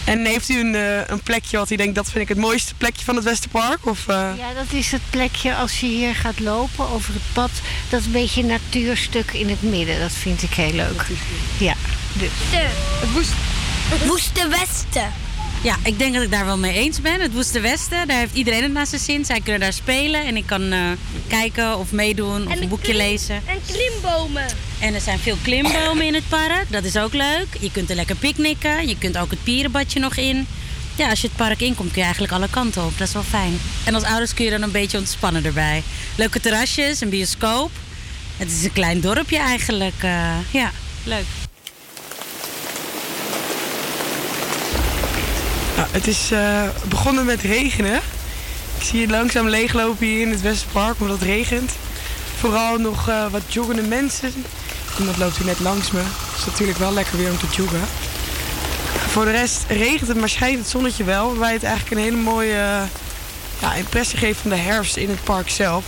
[0.04, 2.74] En heeft u een, eh, een plekje wat u denkt, dat vind ik het mooiste
[2.74, 3.86] plekje van het Westerpark?
[3.86, 7.50] Of, eh, Ja, dat is het plekje als je hier gaat lopen over het pad.
[7.88, 10.00] Dat een beetje natuurstuk in het midden.
[10.00, 11.06] Dat vind ik heel leuk.
[11.58, 11.74] Ja,
[12.12, 12.30] dus.
[12.50, 13.32] Het woest,
[14.06, 15.12] Woeste Westen.
[15.62, 17.20] Ja, ik denk dat ik daar wel mee eens ben.
[17.20, 19.24] Het Woeste Westen, daar heeft iedereen het naar zijn zin.
[19.24, 20.80] Zij kunnen daar spelen en ik kan eh,
[21.28, 23.34] kijken of meedoen of een boekje lezen.
[23.34, 24.46] En klimbomen.
[24.78, 27.46] En er zijn veel klimbomen in het park, dat is ook leuk.
[27.60, 30.46] Je kunt er lekker picknicken, je kunt ook het pierenbadje nog in.
[30.96, 33.22] Ja, als je het park inkomt kun je eigenlijk alle kanten op, dat is wel
[33.22, 33.60] fijn.
[33.84, 35.82] En als ouders kun je dan een beetje ontspannen erbij.
[36.16, 37.70] Leuke terrasjes, een bioscoop.
[38.36, 40.70] Het is een klein dorpje eigenlijk, eh, ja,
[41.04, 41.24] leuk.
[45.90, 48.00] Het is eh, begonnen met regenen.
[48.78, 51.72] Ik zie het langzaam leeglopen hier in het Westerpark, omdat het regent.
[52.38, 54.44] Vooral nog eh, wat joggende mensen.
[54.98, 55.98] Iemand loopt hier net langs me.
[56.00, 57.80] Het is natuurlijk wel lekker weer om te joggen.
[59.08, 61.26] Voor de rest regent het, maar schijnt het zonnetje wel.
[61.26, 62.82] Waarbij het eigenlijk een hele mooie
[63.76, 65.84] impressie geeft van de herfst in het park zelf.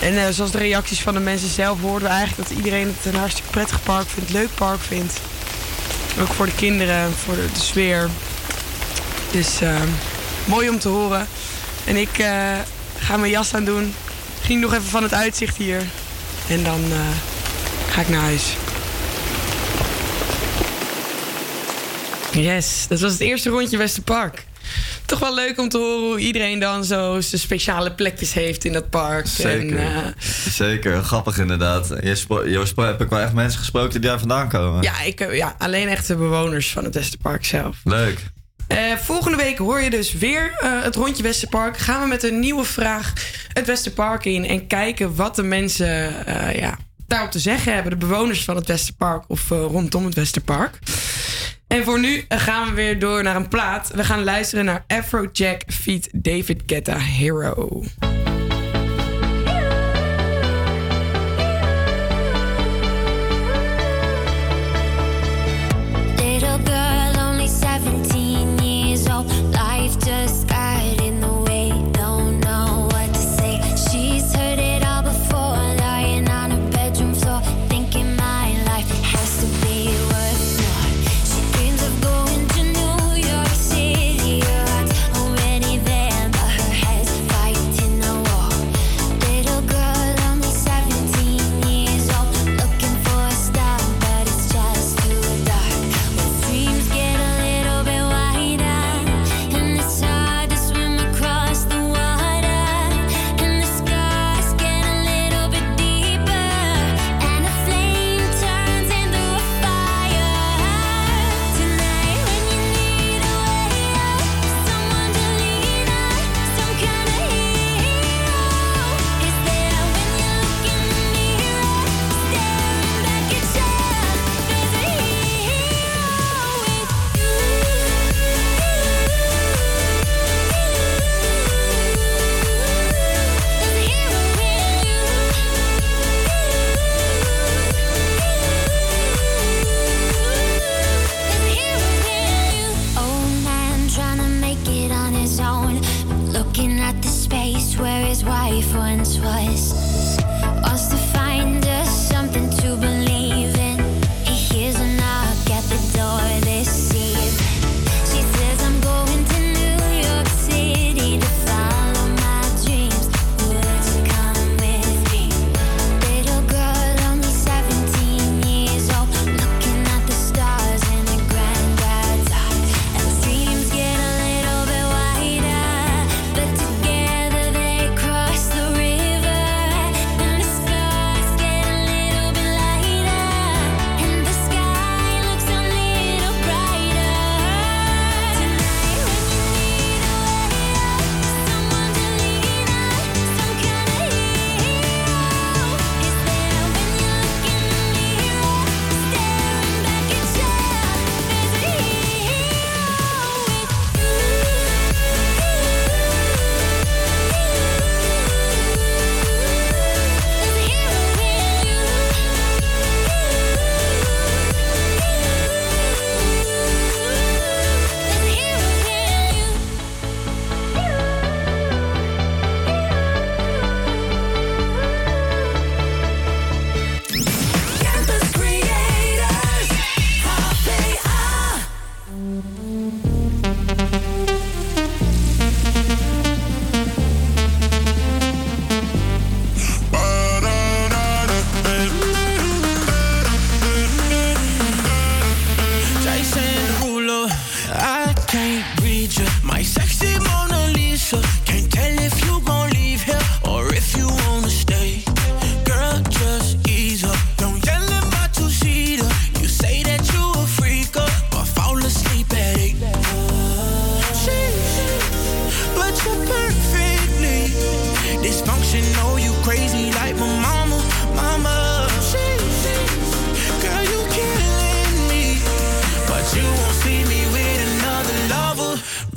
[0.00, 3.14] En eh, zoals de reacties van de mensen zelf hoorden we eigenlijk dat iedereen het
[3.14, 5.20] een hartstikke prettig park vindt, leuk park vindt.
[6.20, 8.08] Ook voor de kinderen, voor de sfeer.
[9.30, 9.82] Dus eh,
[10.44, 11.26] mooi om te horen.
[11.84, 12.52] En ik eh,
[12.98, 13.94] ga mijn jas aan doen.
[14.42, 15.82] Ging nog even van het uitzicht hier.
[16.48, 16.98] En dan eh,
[17.90, 18.56] ga ik naar huis.
[22.32, 24.44] Yes, dat was het eerste rondje Westerpark.
[25.04, 28.72] Toch wel leuk om te horen hoe iedereen dan zo zijn speciale plekjes heeft in
[28.72, 29.26] dat park.
[29.26, 29.78] Zeker.
[29.78, 31.88] En, eh, Zeker, grappig inderdaad.
[31.88, 34.82] Je, je heb ik wel echt mensen gesproken die daar vandaan komen.
[34.82, 37.76] ja, ik, ja, alleen echt de bewoners van het Westerpark zelf.
[37.84, 38.18] Leuk.
[38.68, 41.78] Eh, volgende week hoor je dus weer eh, het rondje Westerpark.
[41.78, 43.12] Gaan we met een nieuwe vraag
[43.52, 47.90] het Westerpark in en kijken wat de mensen eh, ja, daarop te zeggen hebben.
[47.90, 50.78] De bewoners van het Westerpark of rondom het Westerpark.
[51.66, 53.90] En voor nu gaan we weer door naar een plaat.
[53.94, 57.84] We gaan luisteren naar Afrojack feat David Guetta Hero.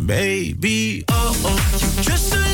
[0.10, 2.49] Baby, oh oh, just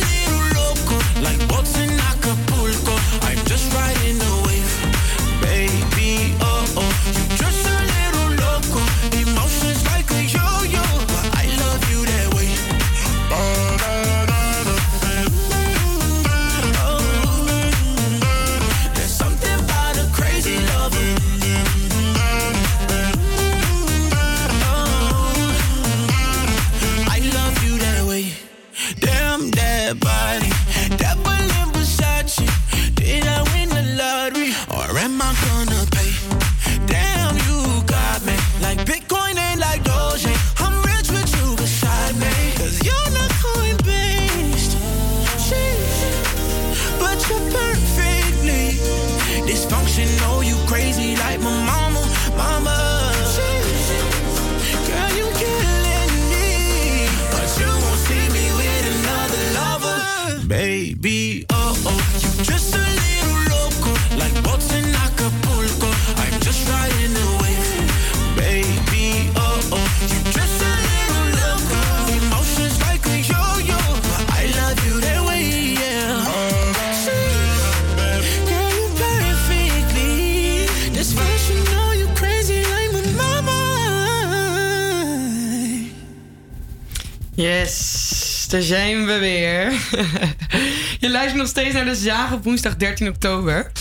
[88.56, 89.72] daar zijn we weer.
[91.04, 93.72] Je luistert nog steeds naar de Zaag op woensdag 13 oktober.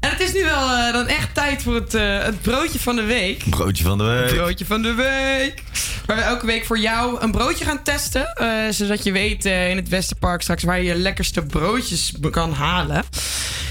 [0.00, 2.96] En het is nu wel eh, dan echt tijd voor het, eh, het broodje van
[2.96, 3.50] de week.
[3.50, 4.34] Broodje van de week.
[4.34, 5.62] Broodje van de week.
[6.06, 8.34] Waar we elke week voor jou een broodje gaan testen.
[8.34, 13.04] eh, zodat je weet in het Westerpark straks waar je je lekkerste broodjes kan halen.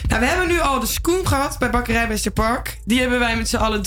[0.08, 2.78] Nou, we hebben nu al de Skoen gehad bij Bakkerij Westerpark.
[2.86, 3.84] Die hebben wij met z'n allen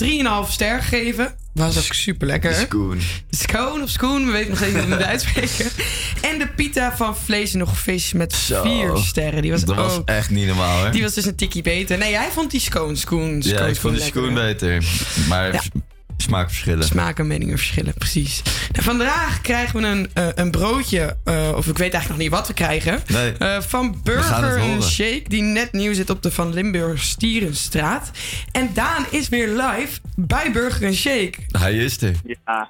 [0.47, 1.35] 3,5 ster gegeven.
[1.55, 2.53] Was ook super lekker.
[2.53, 2.99] Skoen.
[3.29, 5.65] Skoon of Skoen, we weten nog niet hoe we het uitspreken.
[6.21, 8.61] En de pita van vlees en nog vis met Zo.
[8.61, 9.41] vier sterren.
[9.41, 10.09] Die was dat was ook...
[10.09, 10.91] echt niet normaal, hè?
[10.91, 11.97] Die was dus een tikkie beter.
[11.97, 14.83] Nee, jij vond die Skoon, Skoen, ja, ik vond die schoen beter.
[15.29, 15.61] Maar Ja.
[16.17, 16.83] Smaakverschillen.
[16.83, 18.41] Smaak en meningen verschillen, precies.
[18.71, 22.29] Nou, vandaag krijgen we een, eh, een broodje, eh, of ik weet eigenlijk nog niet
[22.29, 22.99] wat we krijgen.
[23.07, 23.31] Nee.
[23.37, 24.83] eh, van Burger.
[24.83, 28.11] Shake, die net nieuw zit op de Van Limburg Stierenstraat.
[28.51, 31.33] En Daan is weer live bij Burger Shake.
[31.51, 32.15] Hij is er.
[32.25, 32.69] Ja.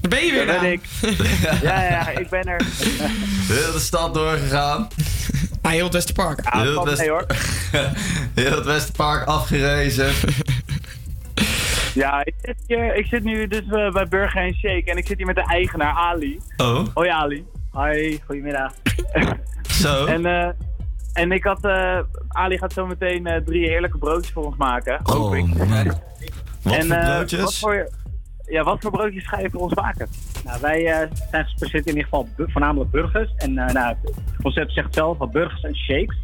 [0.00, 0.80] Daar ben je weer, Daar ben ik.
[1.62, 2.62] Ja, ja, ik ben er.
[3.52, 4.88] Heel de stad doorgegaan.
[5.62, 6.40] Ah, heel het Westerpark.
[6.44, 7.26] Ja, heel, het mee, hoor.
[8.34, 10.12] heel het Westerpark afgerezen.
[11.94, 15.06] Ja, ik zit, hier, ik zit nu dus eh, bij Burger en Shake en ik
[15.06, 16.40] zit hier met de eigenaar Ali.
[16.56, 17.44] Oh, Hoi Ali.
[17.70, 18.72] Hoi, goedemiddag.
[19.82, 20.06] zo.
[20.06, 20.48] En, eh,
[21.12, 25.00] en ik had, eh, Ali gaat zo meteen drie heerlijke broodjes voor ons maken.
[25.02, 25.46] Hoop Oh, ik.
[25.68, 25.86] man.
[26.62, 27.40] Wat en, voor broodjes?
[27.40, 27.88] wat voor,
[28.50, 30.08] ja, wat voor broodjes ga je voor ons maken?
[30.44, 30.82] Nou, wij
[31.30, 33.32] zijn gespecialiseerd in ieder geval voornamelijk burgers.
[33.36, 33.72] En nou,
[34.02, 36.18] het concept zegt zelf wat burgers en shakes.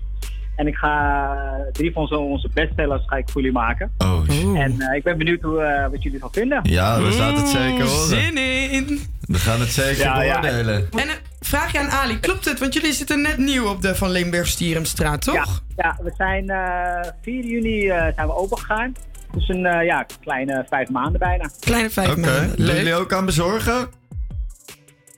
[0.57, 3.91] En ik ga eh, drie van onze, onze bestsellers ga ik voor jullie maken.
[3.99, 4.23] Oh,
[4.55, 6.61] En eh, ik ben benieuwd hoe, eh, wat jullie ervan vinden.
[6.63, 8.09] Ja, we laten het zeker Oeh, horen.
[8.09, 8.37] Zin
[8.71, 9.01] in.
[9.21, 10.41] We gaan het zeker Ja, ja.
[10.41, 10.89] beoordelen.
[10.93, 12.59] En een vraag je aan Ali, klopt het?
[12.59, 15.35] Want jullie zitten net nieuw op de Van Limburg Stierenstraat, toch?
[15.35, 15.45] Ja,
[15.77, 18.95] ja we zijn eh 4 juni eh, zijn we open gegaan.
[19.33, 21.51] Dus een eh, ja, kleine vijf maanden bijna.
[21.61, 22.53] Kleine vijf Oké, maanden.
[22.57, 22.77] Leuk.
[22.77, 23.89] jullie ook aan bezorgen?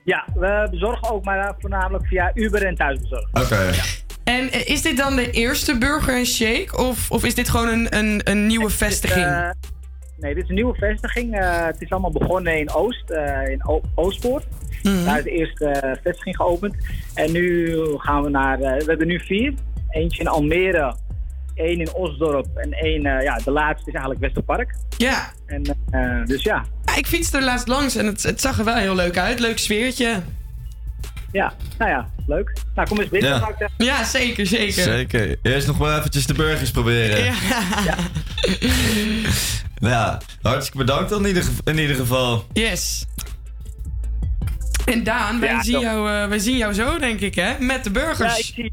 [0.03, 3.27] Ja, we bezorgen ook, maar voornamelijk via Uber en thuisbezorgd.
[3.33, 3.71] Oké.
[4.29, 6.77] En eh, is dit dan de eerste Burger en Shake?
[6.77, 9.25] Of, of is dit gewoon een, een, een nieuwe vestiging?
[9.25, 9.49] Eh,
[10.17, 11.35] nee, dit is een nieuwe vestiging.
[11.35, 13.09] Eh, het is allemaal begonnen in Oost,
[13.49, 14.45] in o Oostpoort.
[14.83, 15.05] Mhm.
[15.05, 16.75] Daar is de eerste vestiging geopend.
[17.13, 19.53] En nu gaan we naar, we hebben nu vier.
[19.89, 20.95] Eentje in Almere,
[21.55, 24.75] één in Osdorp en één, ja, de laatste is eigenlijk Westerpark.
[24.97, 25.31] Ja.
[25.45, 25.63] En,
[26.25, 28.95] dus ja, Ja, ik fietste er laatst langs en het, het zag er wel heel
[28.95, 29.39] leuk uit.
[29.39, 30.21] Leuk sfeertje.
[31.31, 32.53] Ja, nou ja, leuk.
[32.75, 33.29] Nou, kom eens binnen.
[33.31, 33.69] Ja.
[33.77, 34.83] Ja, zeker, zeker.
[34.83, 35.37] Zeker.
[35.41, 37.23] Eerst nog maar eventjes de burgers proberen.
[37.23, 37.33] Ja.
[39.79, 42.45] Nou ja, hartstikke bedankt dan in ieder, gev- in ieder geval.
[42.53, 43.05] Yes.
[44.85, 47.53] En Daan, wij, Ja, zien jou, eh, wij zien jou zo, denk ik, hè?
[47.59, 48.33] Met de burgers.
[48.33, 48.71] Ja, ik zie,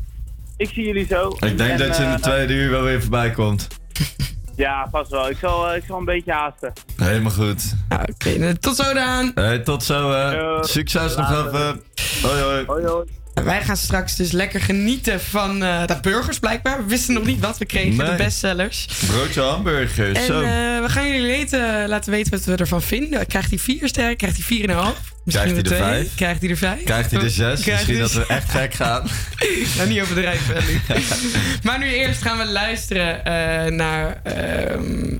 [0.57, 1.28] ik zie jullie zo.
[1.28, 3.66] Ik denk En, dat je in de eh, tweede uur wel weer voorbij komt.
[4.57, 5.28] Ja, vast wel.
[5.30, 6.72] Ik zal, eh, ik zal een beetje haasten.
[6.96, 7.74] Helemaal goed.
[7.88, 9.30] Nou, Oké, tot zo, Daan.
[9.34, 10.12] Hey, tot zo.
[10.61, 11.82] Succes nog even.
[12.22, 12.64] Hoi hoi.
[12.66, 13.07] Hoi hoi.
[13.45, 16.78] Wij gaan straks dus lekker genieten van uh, de burgers, blijkbaar.
[16.82, 18.89] We wisten nog niet wat we kregen, de bestsellers.
[19.07, 20.26] Broodje hamburgers.
[20.26, 20.41] Zo.
[20.41, 20.49] Eh,
[20.80, 21.49] we gaan jullie
[21.89, 23.26] laten weten wat we ervan vinden.
[23.26, 24.16] Krijgt hij vier sterren?
[24.16, 25.01] Krijgt hij vier en een half?
[25.24, 26.14] Misschien krijgt hij de vijf?
[26.14, 26.82] Krijgt hij de vijf?
[26.84, 27.64] Krijgt hij de zes?
[27.64, 29.09] Misschien dat we echt gek gaan.
[29.76, 30.80] nou, niet overdrijven, Ellie.
[31.62, 35.18] maar nu eerst gaan we luisteren eh, naar ehm,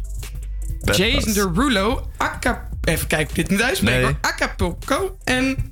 [0.81, 2.75] Jason Derulo, Acapulco.
[2.85, 4.03] Even kijken of ik dit niet uitspreek.
[4.03, 4.17] Nee.
[4.21, 5.71] Acapulco en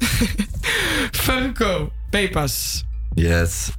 [1.25, 1.93] Funko.
[2.15, 2.87] Pepas.
[3.17, 3.73] Yes.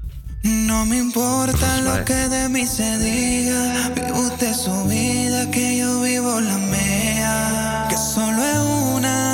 [0.44, 6.02] No me importa lo que de mí se diga, vive usted su vida, que yo
[6.02, 8.58] vivo la mía, que solo es
[8.94, 9.25] una.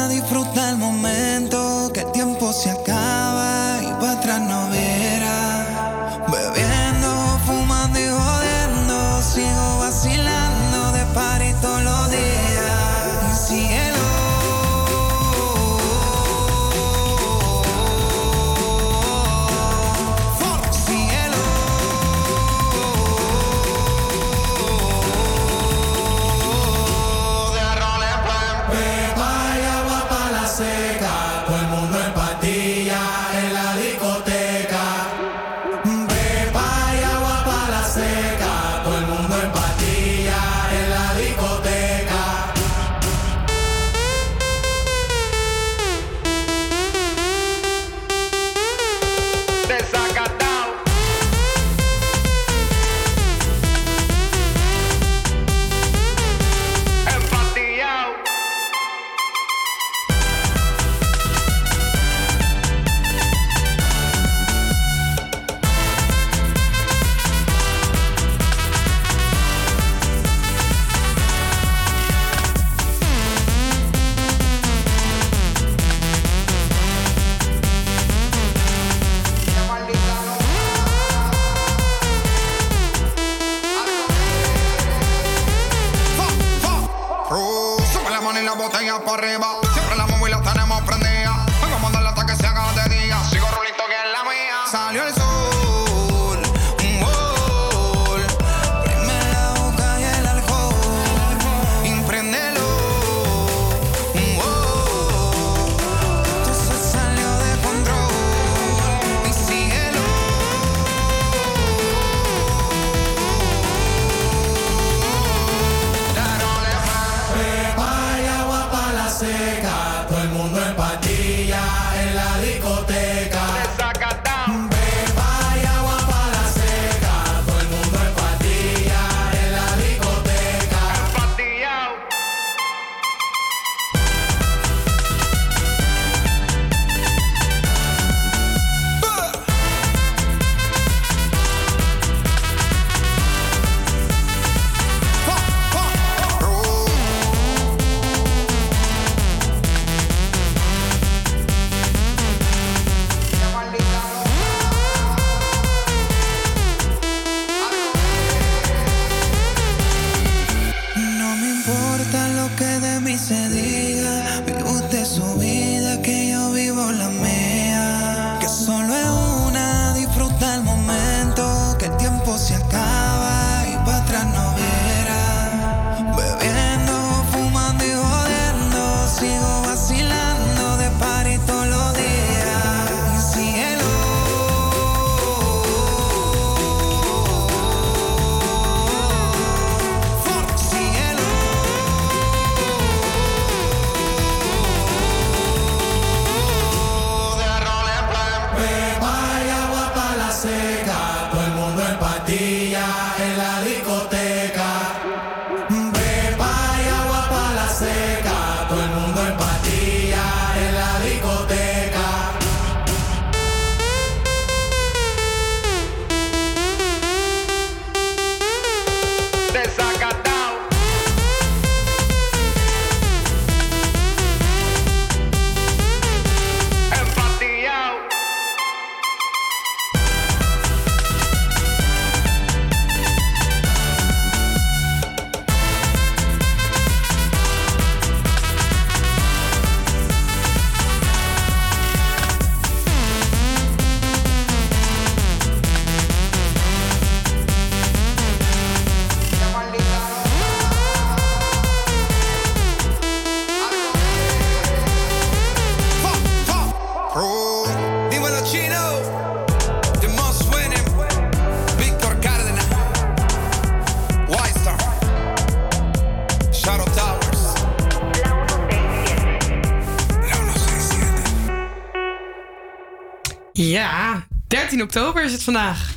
[274.72, 275.90] 13 oktober is het vandaag.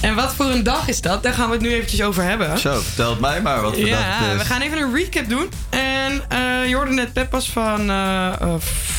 [0.00, 1.22] En wat voor een dag is dat?
[1.22, 2.58] Daar gaan we het nu eventjes over hebben.
[2.58, 4.42] Zo, vertel het mij maar wat voor ja, dag het is.
[4.42, 5.48] we gaan even een recap doen.
[5.70, 8.54] En uh, je hoorde net Peppas van eh, eh, uh,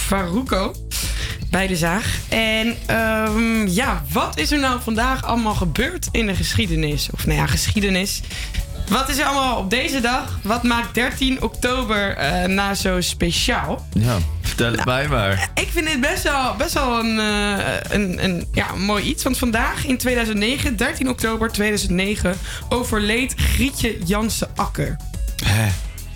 [0.08, 0.76] Faruko
[1.50, 2.18] bij de zaag.
[2.30, 7.10] En ehm, ja, wat is er nou vandaag allemaal gebeurd in de geschiedenis?
[7.14, 8.22] Of nou ja, geschiedenis.
[8.90, 10.40] Wat is er allemaal op deze dag?
[10.44, 13.88] Wat maakt 13 oktober uh, na zo speciaal?
[13.94, 14.18] Ja
[14.60, 15.50] vertel het mij maar.
[15.56, 19.24] Ik vind dit best wel, best wel een, eh, een, een, ja, een mooi iets.
[19.24, 22.38] Want vandaag in 2009, 13 oktober 2009,
[22.70, 24.96] overleed Grietje Jansen Akker.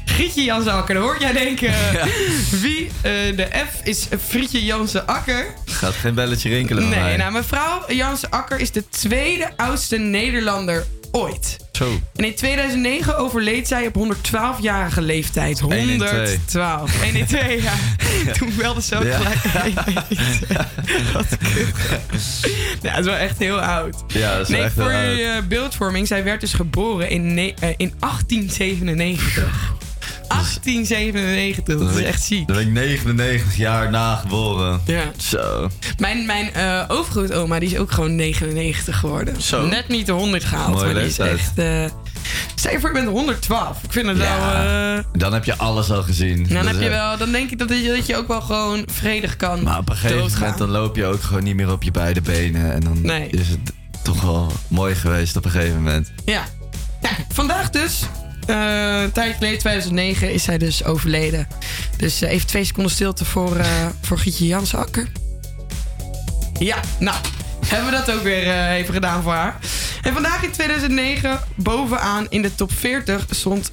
[0.06, 1.74] Grietje Jansen Akker, hoor jij denken.
[2.62, 2.90] Wie?
[3.02, 5.46] Eh, de F is Frietje Jansen Akker.
[5.66, 7.18] Gaat geen belletje rinkelen Nee, mij.
[7.18, 11.58] nou, mevrouw Jansen Akker is de tweede oudste Nederlander ooit.
[11.78, 12.00] Zo.
[12.16, 15.62] En in 2009 overleed zij op 112-jarige leeftijd.
[15.70, 17.02] 1 in 112.
[17.04, 17.74] 1 in 2, ja.
[18.34, 19.20] Toen belde ze ook Ja.
[19.20, 19.74] gelijk.
[21.14, 21.74] Wat kut.
[22.82, 23.96] Ja, dat is wel echt heel oud.
[24.08, 26.08] Ja, dat is nee, echt voor je eh, beeldvorming.
[26.08, 29.74] Zij werd dus geboren in, eh, in 1897.
[30.34, 32.48] 1897, dat is echt ziek.
[32.48, 34.82] Dan ben ik 99 jaar na geboren.
[34.86, 35.04] Ja.
[35.18, 35.70] Zo.
[35.98, 39.42] Mijn, mijn eh overgrootoma die is ook gewoon 99 geworden.
[39.42, 39.66] Zo.
[39.66, 41.58] Net niet de 100 gehaald, Mooie maar die is echt...
[41.58, 41.86] eh
[42.56, 43.84] stel je voor, je bent 112.
[43.84, 44.28] Ik vind het wel...
[44.28, 46.48] eh, Dan heb je alles al gezien.
[46.48, 49.36] dan, heb je wel, dan denk ik dat je, dat je ook wel gewoon vredig
[49.38, 50.40] kan Maar op een gegeven doodgaan.
[50.40, 52.74] moment dan loop je ook gewoon niet meer op je beide benen.
[52.74, 53.28] En dan Nee.
[53.30, 53.60] is het
[54.04, 56.12] toch wel mooi geweest op een gegeven moment.
[56.26, 56.44] Ja.
[57.02, 58.02] Nou, vandaag dus,
[58.46, 61.48] eh een tijdje geleden, 2009, is zij dus overleden.
[61.98, 65.08] Dus eh, even twee seconden stilte voor, eh voor Gietje Jansen Akker.
[66.60, 67.18] Ja, nou,
[67.66, 69.60] hebben we dat ook weer even gedaan voor haar.
[70.02, 73.72] En vandaag in 2009, bovenaan in de top 40, stond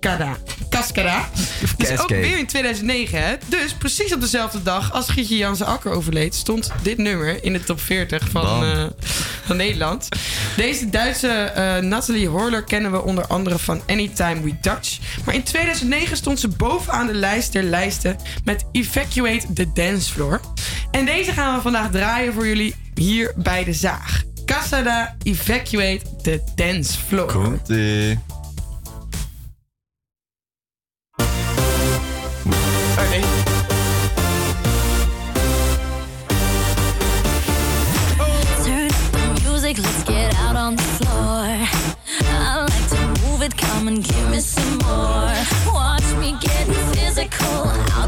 [0.00, 0.36] Cascada.
[0.68, 1.28] Cascada.
[1.76, 2.20] Dus ook Cascade.
[2.20, 3.34] weer in 2009, hè?
[3.46, 7.64] Dus precies op dezelfde dag als Gietje Jansen Akker overleed, stond dit nummer in de
[7.64, 8.84] top 40 van, eh,
[9.44, 10.08] van Nederland.
[10.56, 14.98] Deze Duitse eh, Natalie Horler kennen we onder andere van Anytime We Touch.
[15.24, 20.40] Maar in 2009 stond ze bovenaan de lijst der lijsten met Evacuate the Dance Floor.
[20.90, 24.22] En deze gaan we vandaag draaien voor jullie hier bij de Zaag.
[24.44, 27.32] Casada Evacuate the Dance Floor.
[27.32, 28.39] Komt-ie.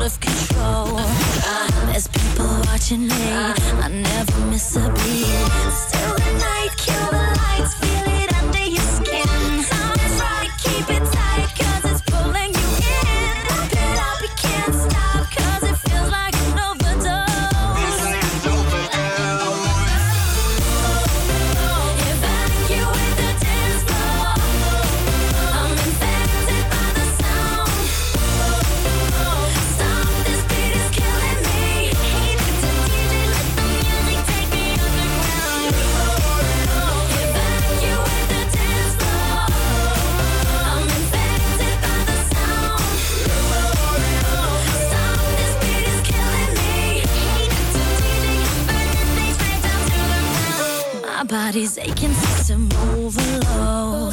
[0.02, 0.98] Out of control.
[0.98, 5.26] Um, there's people watching me, I never miss a beat.
[5.70, 7.74] Still the night, kill the lights,
[51.32, 54.12] body's aching, system overload.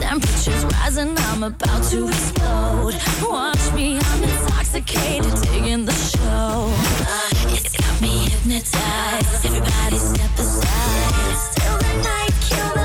[0.00, 2.94] Temperatures rising, I'm about to explode.
[3.22, 6.72] Watch me, I'm intoxicated, digging the show.
[7.06, 9.44] Uh, it's got me hypnotized.
[9.44, 11.36] Everybody step aside.
[11.36, 12.77] Still the night, kill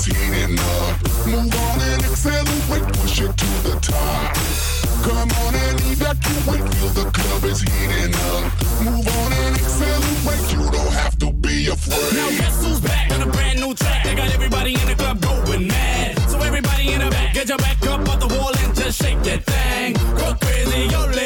[0.00, 1.26] is heating up.
[1.26, 4.34] Move on and accelerate, push it to the top.
[5.02, 8.44] Come on and evacuate, feel the club is heating up.
[8.82, 12.14] Move on and accelerate, you don't have to be afraid.
[12.14, 14.04] Now guess who's back on a brand new track?
[14.04, 16.18] They got everybody in the club going mad.
[16.30, 19.22] So everybody in the back, get your back up off the wall and just shake
[19.22, 19.94] that thing.
[20.16, 21.19] Go crazy, yo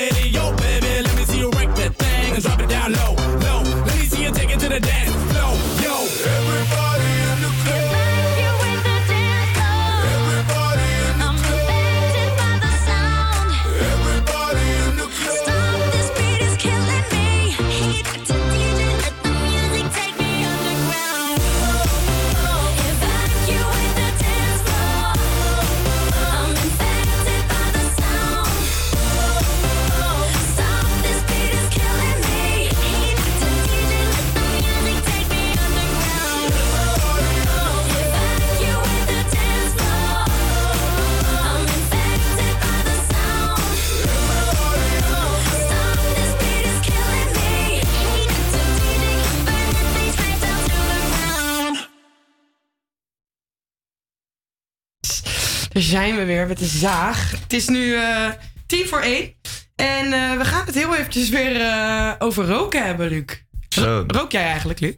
[55.84, 57.30] zijn we weer met de zaag.
[57.30, 58.28] Het is nu eh
[58.66, 59.32] tien voor één.
[59.76, 63.24] En eh, we gaan het heel eventjes weer eh, over roken hebben, Luc.
[63.68, 64.04] Zo.
[64.06, 64.94] Rook jij eigenlijk, Luc?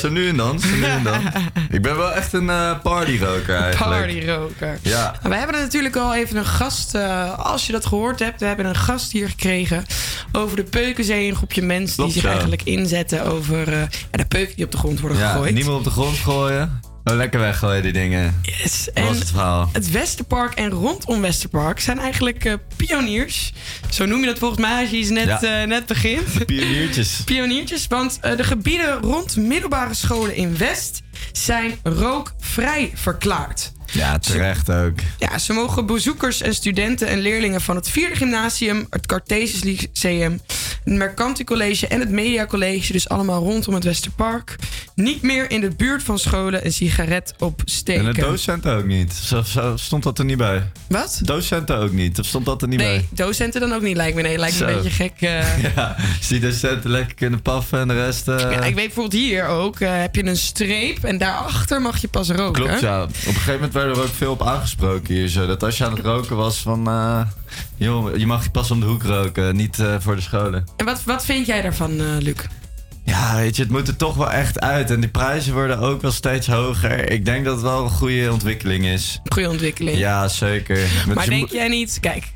[0.00, 1.20] Zo nu en dan, zo nu en dan.
[1.70, 4.00] ik ben wel echt een eh partyroker eigenlijk.
[4.00, 4.78] Partyroker.
[4.82, 5.02] Ja.
[5.02, 8.40] Nou, we hebben er natuurlijk al even een gast, eh, als je dat gehoord hebt,
[8.40, 9.84] we hebben een gast hier gekregen
[10.32, 11.28] over de Peukenzee.
[11.28, 12.36] Een groepje mensen Klopt, die zich ja.
[12.38, 13.64] eigenlijk inzetten over
[14.10, 15.54] de peuken die op de grond worden Ja, gegooid.
[15.54, 16.80] niet meer op de grond gooien.
[17.16, 18.40] Lekker weggooien die dingen.
[18.42, 18.88] Yes.
[18.94, 19.68] Dat was het verhaal.
[19.72, 23.52] Het Westerpark en rondom Westerpark zijn eigenlijk eh, pioniers.
[23.90, 25.40] Zo noem je dat volgens mij als je iets net, Ja.
[25.42, 26.44] eh, net begint.
[26.46, 27.20] Pioniertjes.
[27.24, 31.00] Pioniertjes, want eh, de gebieden rond middelbare scholen in West
[31.32, 33.72] zijn rookvrij verklaard.
[33.92, 34.98] Ja, terecht ook.
[35.18, 40.40] Ja, ze mogen bezoekers en studenten en leerlingen van het vierde gymnasium, het Cartesius Lyceum,
[40.84, 44.56] het Mercanti College en het Media College, dus allemaal rondom het Westerpark,
[44.94, 48.06] niet meer in de buurt van scholen een sigaret opsteken.
[48.06, 49.12] En de docenten ook niet.
[49.14, 50.62] Zo, zo stond dat er niet bij.
[50.88, 51.20] Wat?
[51.24, 52.18] Docenten ook niet.
[52.18, 53.08] Of stond dat er niet Nee, bij?
[53.10, 54.22] docenten dan ook niet, lijkt me.
[54.22, 55.12] Nee, lijkt me een beetje gek.
[55.20, 55.62] eh.
[55.76, 58.28] Ja, als die docenten lekker kunnen paffen en de rest...
[58.28, 62.00] eh, Ja, ik weet bijvoorbeeld hier ook, eh, heb je een streep en daarachter mag
[62.00, 62.62] je pas roken.
[62.64, 63.02] Klopt, ja.
[63.02, 65.46] Op een gegeven moment werden we ook veel op aangesproken hier zo.
[65.46, 66.88] Dat als je aan het roken was van...
[66.88, 67.20] eh,
[67.76, 70.64] joh, je mag je pas om de hoek roken, niet eh, voor de scholen.
[70.76, 72.34] En wat, wat vind jij daarvan, eh, Luc?
[73.04, 74.90] Ja, weet je, het moet er toch wel echt uit.
[74.90, 77.10] En die prijzen worden ook wel steeds hoger.
[77.10, 79.20] Ik denk dat het wel een goede ontwikkeling is.
[79.32, 79.98] Goede ontwikkeling.
[79.98, 81.04] Ja, zeker.
[81.14, 82.32] Maar denk jij niet, kijk,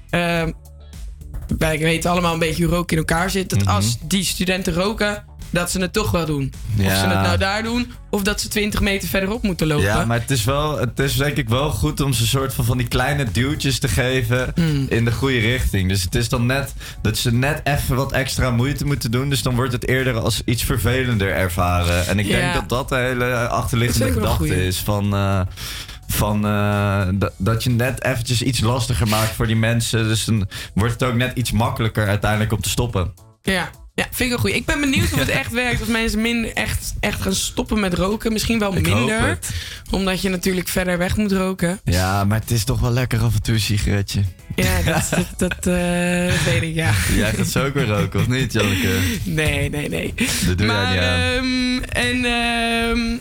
[1.59, 3.51] wij weten allemaal een beetje hoe roken in elkaar zit.
[3.51, 3.69] Dat Mhm.
[3.69, 6.53] als die studenten roken, dat ze het toch wel doen.
[6.79, 9.85] Of ze het nou daar doen, of dat ze 20 meter verderop moeten lopen.
[9.85, 12.55] Ja, maar het is, wel, het is denk ik wel goed om ze een soort
[12.55, 14.87] van, van die kleine duwtjes te geven Hmm.
[14.89, 15.89] in de goede richting.
[15.89, 16.73] Dus het is dan net
[17.03, 19.29] dat ze net even wat extra moeite moeten doen.
[19.29, 22.07] Dus dan wordt het eerder als iets vervelender ervaren.
[22.07, 22.33] En ik Ja.
[22.41, 24.79] denk dat dat de hele achterliggende gedachte is.
[24.79, 25.41] Van, eh,
[26.07, 30.09] van, eh, dat, dat je net eventjes iets lastiger maakt voor die mensen.
[30.09, 33.13] Dus dan wordt het ook net iets makkelijker uiteindelijk om te stoppen.
[33.43, 33.71] Ja.
[33.95, 34.57] Ja, vind ik een goeie.
[34.57, 35.83] Ik ben benieuwd of het echt werkt.
[35.83, 38.33] Of mensen minder echt, echt gaan stoppen met roken.
[38.33, 39.39] Misschien wel Ik minder.
[39.91, 41.81] Omdat je natuurlijk verder weg moet roken.
[41.85, 44.23] Ja, maar het is toch wel lekker af en toe een sigaretje.
[44.57, 46.93] Ja, dat, dat, dat eh, weet ik, ja.
[47.17, 48.99] Jij gaat zo ook weer roken, of niet, Janneke?
[49.25, 50.15] Nee, nee, nee.
[50.47, 51.83] Dat doe maar, jij niet aan.
[51.83, 53.17] ehm, en ehm,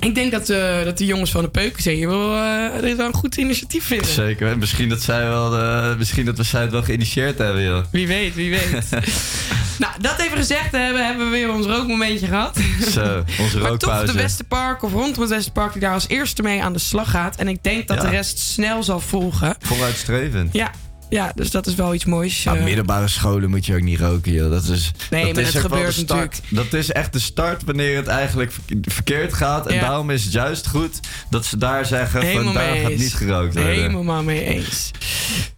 [0.00, 3.06] ik denk dat, eh, dat de jongens van de Peukenzee hier wel, eh, dit wel
[3.06, 4.06] een goed initiatief vinden.
[4.06, 4.48] Zeker.
[4.50, 7.84] En misschien dat, zij wel de, misschien dat we zij het wel geïnitieerd hebben, joh.
[7.90, 8.88] Wie weet, wie weet.
[9.78, 12.56] nou, dat even gezegd hebben, hebben we weer ons rookmomentje gehad.
[12.90, 14.12] Zo, onze Maar toch rookpauze.
[14.12, 17.36] de Westerpark of rondom het Westerpark die daar als eerste mee aan de slag gaat.
[17.36, 18.02] En ik denk dat Ja.
[18.02, 19.54] de rest snel zal volgen.
[19.60, 20.52] Vooruitstrevend.
[20.52, 20.70] Ja,
[21.10, 22.44] ja dus dat is wel iets moois.
[22.44, 22.64] Maar eh.
[22.64, 24.50] middelbare scholen moet je ook niet roken, joh.
[24.50, 26.40] Dat is, Nee, dat maar is dat gebeurt start.
[26.48, 29.66] Dat is echt de start wanneer het eigenlijk verk- verkeerd gaat.
[29.66, 29.80] En Ja.
[29.80, 31.00] daarom is het juist goed
[31.30, 33.72] dat ze daar zeggen Helemaal van daar gaat niet gerookt worden.
[33.72, 34.90] Helemaal mee eens.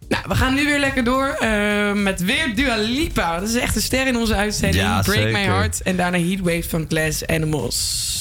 [0.08, 3.38] Nou, we gaan nu weer lekker door eh, met weer Dua Lipa.
[3.40, 4.82] Dat is echt een ster in onze uitzending.
[4.82, 5.42] Ja, Break My.
[5.42, 5.82] Heart.
[5.82, 8.20] En daarna Heatwave van Glass Animals.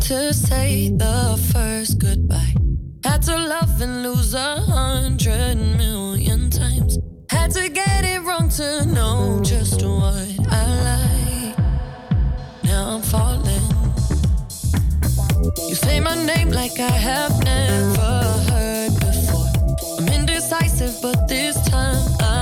[0.00, 2.54] To say the first goodbye.
[3.04, 6.98] Had to love and lose a hundred million times.
[7.30, 11.58] Had to get it wrong to know just what I like.
[12.64, 13.66] Now I'm falling.
[15.68, 19.50] You say my name like I have never heard before.
[19.98, 22.37] I'm indecisive, but this time I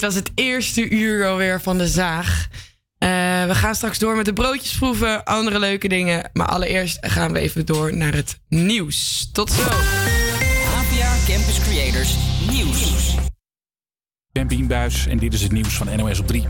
[0.00, 2.48] dit was het eerste uur alweer van de zaag.
[2.98, 3.08] Eh,
[3.46, 6.30] we gaan straks door met de broodjes proeven, andere leuke dingen.
[6.32, 9.28] Maar allereerst gaan we even door naar het nieuws.
[9.32, 9.62] Tot zo.
[9.62, 12.16] APA Campus Creators
[12.50, 13.14] Nieuws.
[13.14, 16.46] Ik ben Bienbuis en dit is het nieuws van NOS op 3.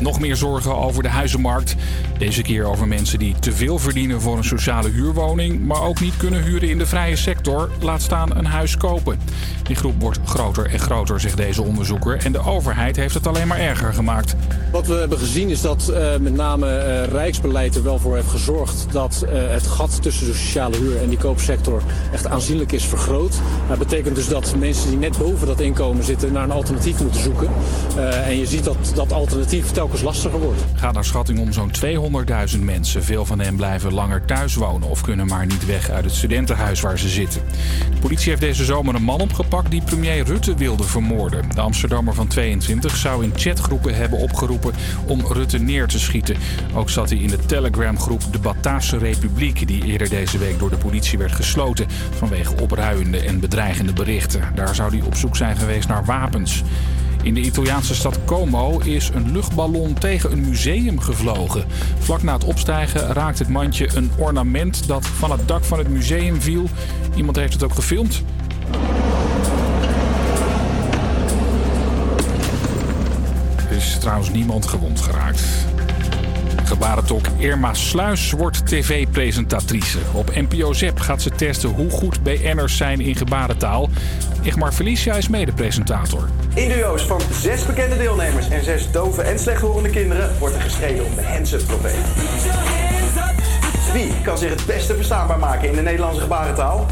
[0.00, 1.74] Nog meer zorgen over de huizenmarkt.
[2.18, 6.16] Deze keer over mensen die te veel verdienen voor een sociale huurwoning, maar ook niet
[6.16, 9.18] kunnen huren in de vrije sector, laat staan een huis kopen.
[9.62, 13.48] Die groep wordt groter en groter, zegt deze onderzoeker, en de overheid heeft het alleen
[13.48, 14.36] maar erger gemaakt.
[14.72, 18.30] Wat we hebben gezien is dat eh, met name uh, Rijksbeleid er wel voor heeft
[18.30, 21.82] gezorgd dat eh, het gat tussen de sociale huur en die koopsector
[22.12, 23.34] echt aanzienlijk is vergroot.
[23.68, 27.20] Dat betekent dus dat mensen die net boven dat inkomen zitten naar een alternatief moeten
[27.20, 27.48] zoeken.
[28.24, 30.64] en je ziet dat dat alternatief telkens telkens lastiger wordt.
[30.74, 31.70] gaat naar schatting om zo'n
[32.54, 33.04] 200.000 mensen.
[33.04, 36.80] Veel van hen blijven langer thuis wonen of kunnen maar niet weg uit het studentenhuis
[36.80, 37.42] waar ze zitten.
[37.94, 41.48] De politie heeft deze zomer een man opgepakt die premier Rutte wilde vermoorden.
[41.54, 44.74] De Amsterdammer van 22 zou in chatgroepen hebben opgeroepen
[45.06, 46.36] om Rutte neer te schieten.
[46.74, 50.76] Ook zat hij in de Telegram-groep De Bataafse Republiek, die eerder deze week door de
[50.76, 54.52] politie werd gesloten vanwege opruiende en bedreigende berichten.
[54.54, 56.62] Daar zou hij op zoek zijn geweest naar wapens.
[57.24, 61.64] In de Italiaanse stad Como is een luchtballon tegen een museum gevlogen.
[61.98, 65.88] Vlak na het opstijgen raakte het mandje een ornament dat van het dak van het
[65.88, 66.68] museum viel.
[67.14, 68.22] Iemand heeft het ook gefilmd.
[73.70, 75.42] Er is trouwens niemand gewond geraakt.
[76.64, 79.98] Gebarentolk Irma Sluis wordt tv-presentatrice.
[80.12, 83.88] Op NPO ZEP gaat ze testen hoe goed BN'ers zijn in gebarentaal.
[84.42, 86.28] Igmar Felicia is mede-presentator.
[86.54, 91.04] In duo's van zes bekende deelnemers en zes dove en slechthorende kinderen wordt er gestreden
[91.04, 92.00] om de hands-up trofee.
[93.92, 96.86] Wie kan zich het beste verstaanbaar maken in de Nederlandse gebarentaal?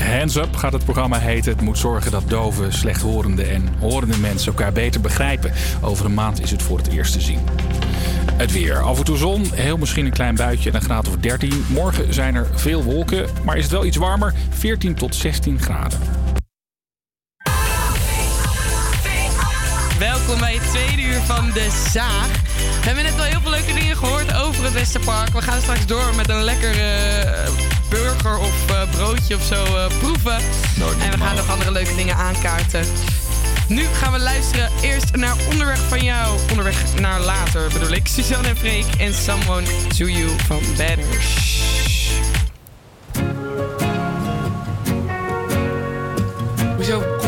[0.00, 1.52] Hands Up gaat het programma heten.
[1.52, 5.52] Het moet zorgen dat dove, slechthorende en horende mensen elkaar beter begrijpen.
[5.80, 7.40] Over een maand is het voor het eerst te zien.
[8.34, 8.82] Het weer.
[8.82, 11.64] Af en toe zon, heel misschien een klein buitje en een graad of 13.
[11.68, 14.34] Morgen zijn er veel wolken, maar is het wel iets warmer.
[14.50, 15.98] 14 tot 16 graden.
[20.30, 22.28] Welkom bij het tweede uur van De Zaag.
[22.80, 25.32] We hebben net al heel veel leuke dingen gehoord over het Westerpark.
[25.32, 27.50] We gaan straks door met een lekker eh,
[27.88, 30.36] burger of eh, broodje of zo eh, proeven.
[31.00, 32.86] en we gaan nog andere leuke dingen aankaarten.
[33.68, 36.38] Nu gaan we luisteren eerst naar Onderweg van jou.
[36.50, 38.06] Onderweg naar later bedoel ik.
[38.06, 39.66] Suzanne en Freek en Someone
[39.96, 41.62] to You van Banners.
[46.76, 47.19] Hoezo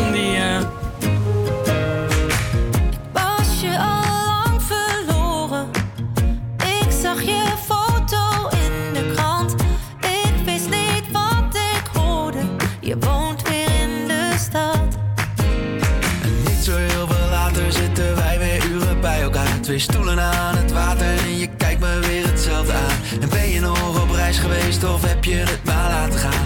[19.73, 23.21] Twee stoelen aan het water en je kijkt me weer hetzelfde aan.
[23.21, 26.42] En ben je nog op reis geweest of heb je het maar laten gaan?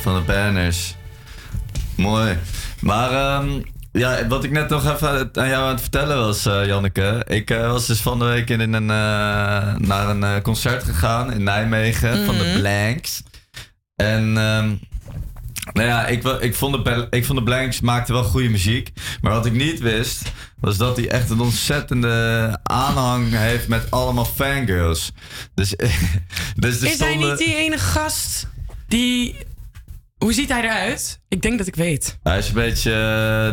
[0.00, 0.94] Van de Banners.
[1.96, 2.38] Mooi.
[2.80, 3.60] Maar ehm,
[3.92, 7.24] ja, wat ik net nog even aan jou aan het vertellen was, eh, Janneke.
[7.28, 11.42] Ik eh, was dus van de week in een, eh, naar een concert gegaan in
[11.42, 12.58] Nijmegen van de Mhm.
[12.58, 13.22] Blanks.
[13.96, 14.74] En ehm,
[15.72, 18.90] nou ja, ik, ik, vond de, ik vond de Blanks maakten wel goede muziek.
[19.20, 24.24] Maar wat ik niet wist, was dat hij echt een ontzettende aanhang heeft met allemaal
[24.24, 25.12] fangirls.
[25.54, 25.86] Dus, dus
[26.56, 28.46] er Is hij stonden- niet die ene gast
[28.88, 29.36] die...
[30.20, 31.20] Hoe ziet hij eruit?
[31.28, 32.18] Ik denk dat ik weet.
[32.22, 32.92] Hij is een beetje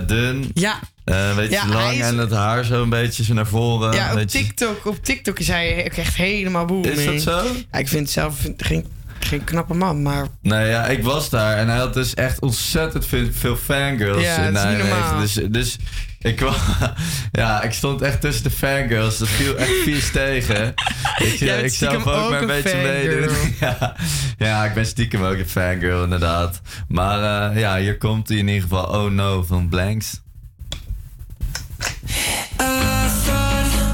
[0.01, 0.51] eh, dun.
[0.53, 0.79] Ja.
[1.03, 3.93] Eh, een beetje Ja, lang is- en het haar zo een beetje zo naar voren.
[3.93, 6.95] ja, op beetje- TikTok, op TikTok is hij echt helemaal booming.
[6.95, 7.47] Is dat zo?
[7.71, 8.85] Ja, ik vind het zelf geen,
[9.19, 10.27] geen knappe man, maar...
[10.41, 14.37] Nee, ja, ik was daar en hij had dus echt ontzettend veel, veel fangirls Ja,
[14.45, 15.19] in Nijmegen.
[15.19, 15.77] Dus, dus
[16.21, 16.53] ik, kwam,
[17.31, 19.17] ja, ik stond echt tussen de fangirls.
[19.17, 20.67] Dat viel echt vies tegen.
[21.17, 23.35] Ik, Jij bent ik zelf ook ook maar een een beetje meedoen.
[23.59, 23.95] Ja,
[24.37, 26.61] ja, ik ben stiekem ook een fangirl inderdaad.
[26.87, 30.21] Maar eh, ja, hier komt hij in ieder geval Oh No van Blanks.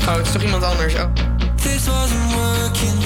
[0.08, 0.94] Oh, het is toch iemand anders?
[0.94, 1.12] Oh.
[1.56, 3.03] This wasn't working.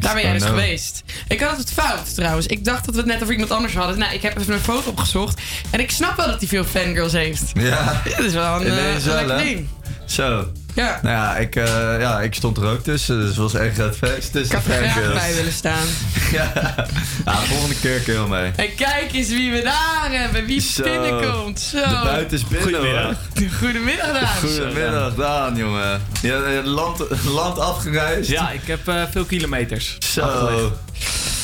[0.00, 0.02] Blank.
[0.02, 0.54] Daar ben jij dus Oh, no.
[0.54, 1.02] geweest.
[1.28, 2.46] Ik had het fout trouwens.
[2.46, 3.98] Ik dacht dat we het net over iemand anders hadden.
[3.98, 5.40] Nou, ik heb even een foto opgezocht.
[5.70, 7.50] En ik snap wel dat hij veel fangirls heeft.
[7.54, 8.00] Ja.
[8.04, 9.44] Dit is wel een, Ineens een wel, lekker hè?
[9.44, 9.68] ding.
[10.06, 10.48] Zo.
[10.74, 10.98] Ja.
[11.02, 11.64] Nou ja ik, eh,
[12.00, 14.66] ja, ik stond er ook tussen, dus het was echt het feest Ik tussen had
[14.66, 15.86] er graag bij willen staan.
[16.32, 16.52] ja.
[17.24, 18.50] ja, volgende keer heel mee.
[18.56, 20.44] En kijk eens wie we daar hebben.
[20.46, 20.82] Wie Zo.
[20.82, 21.60] binnenkomt.
[21.60, 21.76] Zo.
[21.78, 23.16] De buiten is binnen Goedemiddag.
[23.46, 24.36] Goedemiddag Daan.
[24.50, 26.02] Goedemiddag, Daan, jongen.
[26.22, 28.30] Je hebt land, land afgereisd.
[28.30, 29.96] Ja, ik heb eh, veel kilometers.
[30.12, 30.20] Zo.
[30.20, 30.74] afgelegd.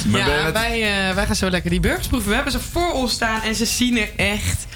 [0.09, 2.29] Maar Ja, met- wij, eh, wij gaan zo lekker die burgers proeven.
[2.29, 4.67] We hebben ze voor ons staan en ze zien er echt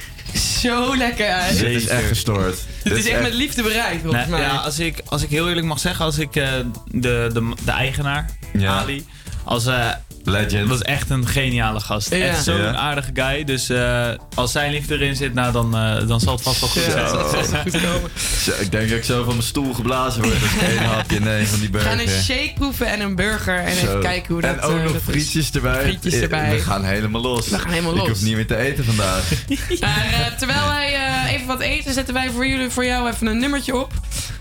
[0.60, 1.58] zo lekker uit.
[1.58, 2.58] Dit is echt gestoord.
[2.82, 4.40] Het is echt met liefde bereid, volgens Nee, mij.
[4.40, 6.48] ja, als, ik, als ik heel eerlijk mag zeggen, als ik eh,
[6.84, 8.78] de, de, de eigenaar, Ja.
[8.78, 9.06] Ali,
[9.44, 9.88] als, eh
[10.30, 10.68] Legend.
[10.68, 12.10] was echt een geniale gast.
[12.14, 12.16] Ja.
[12.24, 12.74] Echt zo'n Ja.
[12.74, 13.44] aardige guy.
[13.44, 16.68] Dus eh, als zijn liefde erin zit, nou, dan, eh, dan zal het vast wel
[16.68, 16.96] goed zijn.
[16.96, 18.10] dat zal vast wel goed komen.
[18.42, 21.20] Zo, ik denk dat ik zo van mijn stoel geblazen word als ik één hapje
[21.20, 22.16] neem van die We gaan burger.
[22.16, 23.58] een shake proeven en een burger.
[23.58, 23.86] En Zo.
[23.86, 25.82] even kijken hoe dat, En ook eh, nog frietjes erbij.
[25.82, 26.50] Frietjes erbij.
[26.50, 27.48] We gaan helemaal los.
[27.48, 28.08] We gaan helemaal Ik los.
[28.08, 29.22] hoef niet meer te eten vandaag.
[29.80, 33.26] Maar eh, terwijl wij eh, even wat eten, zetten wij voor, jullie, voor jou even
[33.26, 33.92] een nummertje op.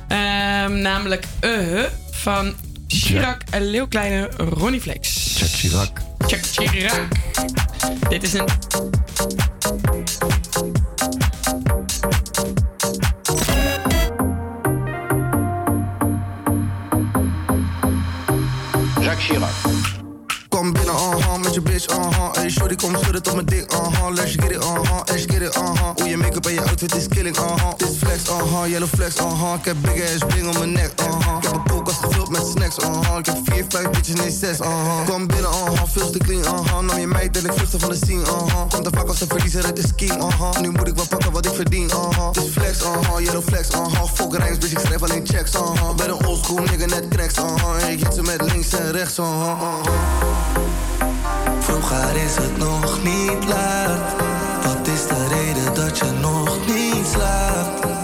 [0.08, 2.54] Ehm, namelijk Uh van
[2.88, 5.17] Chirac en Leeuwkleine Ronnie Flex.
[5.48, 6.02] Check Chirac.
[6.28, 7.08] Check Chirac.
[8.10, 8.46] Dit is een...
[19.00, 19.97] Jacques Chirac.
[21.48, 22.32] Met je bitch, uh-huh.
[22.32, 24.14] Hey, shorty, kom schudden tot mijn dik, uh-huh.
[24.14, 25.96] Let's get it, uh-huh, let's get it, uh-huh.
[25.96, 27.74] Hoe je make-up en je outfit is killing, uh-huh.
[27.78, 29.54] Dit flex, uh-huh, yellow flex, uh-huh.
[29.60, 31.38] Ik heb big ass bling om mijn nek, uh-huh.
[31.38, 33.18] Ik heb een koelkast gevuld met snacks, uh-huh.
[33.18, 35.06] Ik heb vier, vijf bitches, nee zes, uh-huh.
[35.06, 36.80] Kom binnen, uh-huh, veel te clean, uh-huh.
[36.80, 38.70] Nam je meid en ik vluchtte van de scene, uh-huh.
[38.70, 40.60] Komt te vaak als een verliezer, het is king, uh-huh.
[40.60, 42.32] Nu moet ik wel pakken wat ik verdien, uh-huh.
[42.32, 44.04] Dit flex, uh-huh, yellow flex, uh-huh.
[44.14, 45.96] Fuck rijms, bitch, ik schrijf alleen checks, uh-huh.
[45.96, 47.90] Ben een oldschool nigga, net cracks, uh-huh.
[47.90, 49.42] Ik hit ze met links en rechts, uh-huh.
[49.42, 50.67] uh-huh.
[51.80, 54.16] Vroeger is het nog niet laat.
[54.64, 57.97] Wat is de reden dat je nog niet slaapt?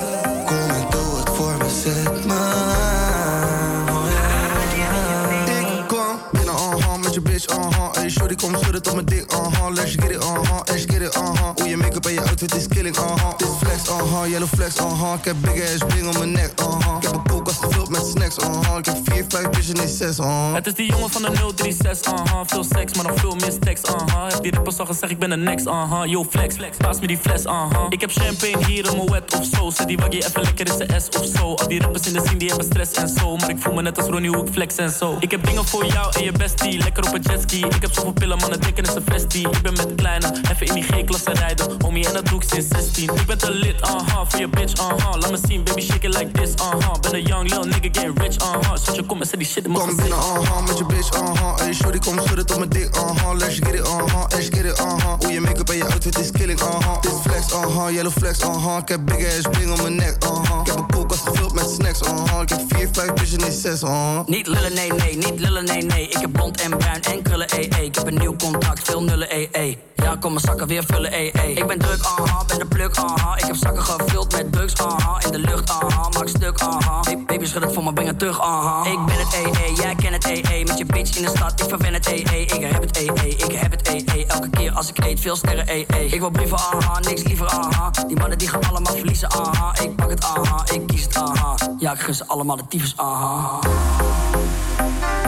[8.34, 9.74] Shorty, kom schudden tot mijn dik, uh-huh.
[9.74, 11.56] Let's get it, uh-huh, let's get it, uh-huh.
[11.56, 13.38] Hoe je make-up en je outfit is killing, uh-huh.
[13.38, 15.14] Dit flex, uh-huh, yellow flex, uh-huh.
[15.20, 16.96] Ik heb big ass bling om mijn nek, uh-huh.
[16.98, 18.78] Ik heb een koelkast gevuld met snacks, uh-huh.
[18.78, 20.54] Ik heb vier, vijf bitches, nee zes, uh-huh.
[20.54, 22.42] Het is die jongen van de 036, uh-huh.
[22.46, 24.32] Veel seks, maar nog veel meer stacks, uh-huh.
[24.32, 26.06] Heb die rappers al gezegd, ik ben de next, uh-huh.
[26.06, 27.86] Yo, flex, flex, paas me die fles, uh-huh.
[27.90, 29.70] Ik heb champagne hier in mijn wet of zo.
[29.70, 31.54] Zet die waggie even lekker in zijn S of zo.
[31.54, 33.36] Al die rappers in de scene, die hebben stress en zo.
[33.36, 35.18] Maar ik voel me net als Ronnie, hoe ik flex en zo.
[35.20, 37.66] Ik heb dingen voor jou en je bestie, lekker op een jetski.
[37.66, 39.50] Ik heb zoveel pillen, man, het dikken is een vestie.
[39.50, 41.66] Ik ben met de kleine, even in die G-klasse rijden.
[41.82, 43.10] Homie, en dat doe ik sinds 16.
[43.16, 45.16] Ik ben te lit, uh-huh, voor je bitch, uh-huh.
[45.20, 47.00] Laat me zien, baby, shake it like this, uh-huh.
[47.02, 48.76] Ben een young lil nigga, get rich, uh-huh.
[48.84, 51.22] Zet je kom en zet die shit in mijn Kom binnen, uh-huh, met je bitch,
[51.22, 51.58] uh-huh.
[51.58, 53.38] Hey, shorty, kom schudden tot mijn dik, uh-huh.
[53.38, 55.14] Let's get it, uh-huh, let's get it, uh-huh.
[55.20, 57.02] Hoe je make-up en je outfit is killing, uh-huh.
[57.02, 58.78] Dit is flex, uh-huh, yellow flex, uh-huh.
[58.78, 60.60] Ik heb big ass bling om mijn nek, uh-huh.
[60.62, 62.42] Ik heb een koelkast gevuld met snacks, uh-huh.
[62.42, 64.20] Ik heb vier, vijf bitches, nee zes, uh-huh.
[64.26, 66.08] Niet lullen, nee, nee, niet lullen, nee, nee.
[66.08, 67.86] Ik heb blond en bruin en krullen, ee, ee.
[67.86, 69.78] Ik heb een nieuw contract, veel nullen, ee, ee.
[69.96, 71.54] Ja, kom mijn zakken weer vullen, ee, ee.
[71.54, 73.38] Ik ben druk, aha, ben de pluk, aha.
[73.38, 75.22] Ik heb zakken gevuld met drugs, aha.
[75.26, 77.00] In de lucht, aha, maak stuk, aha.
[77.02, 78.90] Hey, baby, schud het voor me, breng het terug, aha.
[78.90, 80.66] Ik ben het, ee, ee, jij kent het, ee, ee.
[80.66, 82.42] Met je bitch in de stad, ik verwen het, ee, ee.
[82.46, 84.26] Ik heb het, ee, ee, ik heb het, ee.
[84.28, 86.06] Elke keer als ik eet, veel sterren, ee, ee.
[86.06, 87.92] Ik wil brieven, aha, niks liever, aha.
[88.08, 89.74] Die mannen die gaan allemaal verliezen, aha.
[89.82, 91.56] Ik pak het, aha, ik kies het, aha.
[91.78, 93.60] Ja, ik gun ze allemaal de tyfus, aha.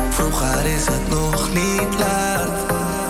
[0.09, 2.49] Vroeger is het nog niet laat.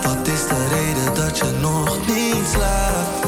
[0.03, 3.25] Wat is de reden dat je nog niet slaapt?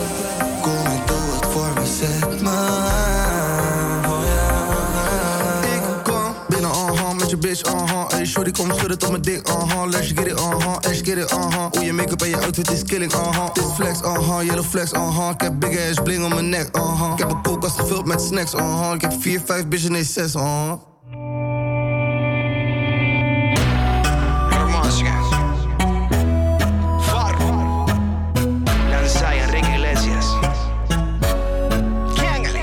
[0.61, 4.05] Kom en doe het voor me, zet me aan.
[4.05, 4.21] Oh.
[5.75, 7.96] Ik kom binnen, uh-huh, met je bitch, uh-huh
[8.27, 9.89] shorty kom schudden tot mijn ding, uh-huh.
[9.89, 11.69] Let's get it, uh-huh, let's get it, uh-huh.
[11.75, 13.53] Oeh, je make-up en je outfit is killing, uh-huh.
[13.53, 15.29] Dit flex, uh-huh, yellow flex, uh-huh.
[15.33, 17.11] Ik heb big ass bling om mijn nek, uh-huh.
[17.11, 18.93] Ik heb een koelkast gevuld met snacks, uh-huh.
[18.93, 20.73] Ik heb 4, 5 bitches, nee 6, uh-huh.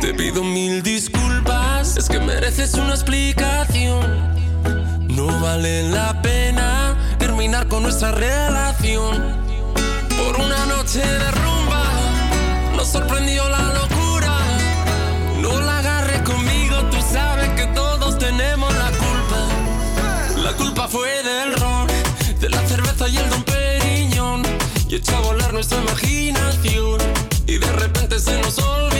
[0.00, 3.33] Te pido mil disculpas, es que mereces una explicación.
[5.56, 9.22] Vale la pena terminar con nuestra relación.
[10.16, 11.84] Por una noche de rumba
[12.74, 14.36] nos sorprendió la locura.
[15.40, 20.42] No la agarres conmigo, tú sabes que todos tenemos la culpa.
[20.42, 21.86] La culpa fue del ron,
[22.40, 24.42] de la cerveza y el don Periñón.
[24.88, 26.98] Y echó a volar nuestra imaginación.
[27.46, 28.93] Y de repente se nos olvidó.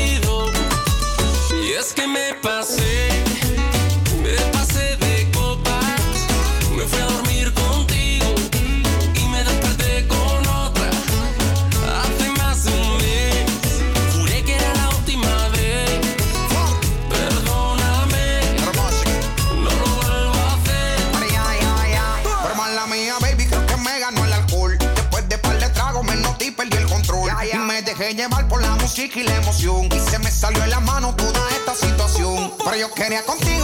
[32.95, 33.64] Quería contigo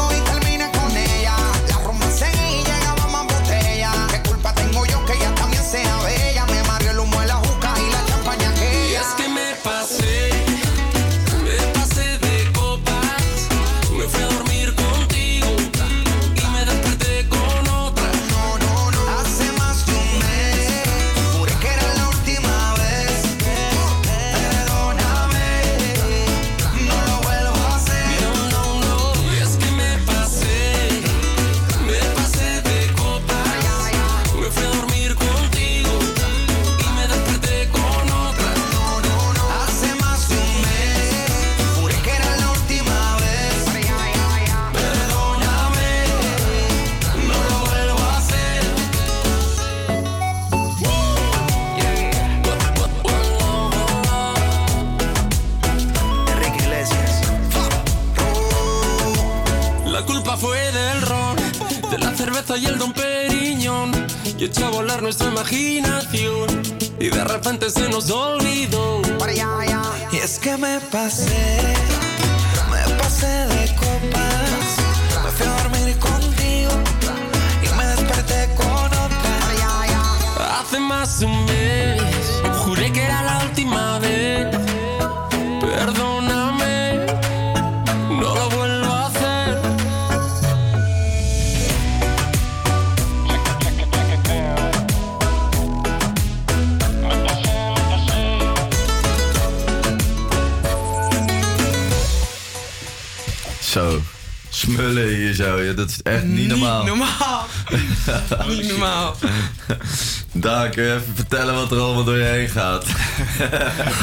[110.74, 112.86] Daar kun je even vertellen wat er allemaal door je heen gaat.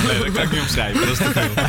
[0.07, 0.99] Nee, dat kan ik niet omschrijven.
[0.99, 1.49] Dat is te veel.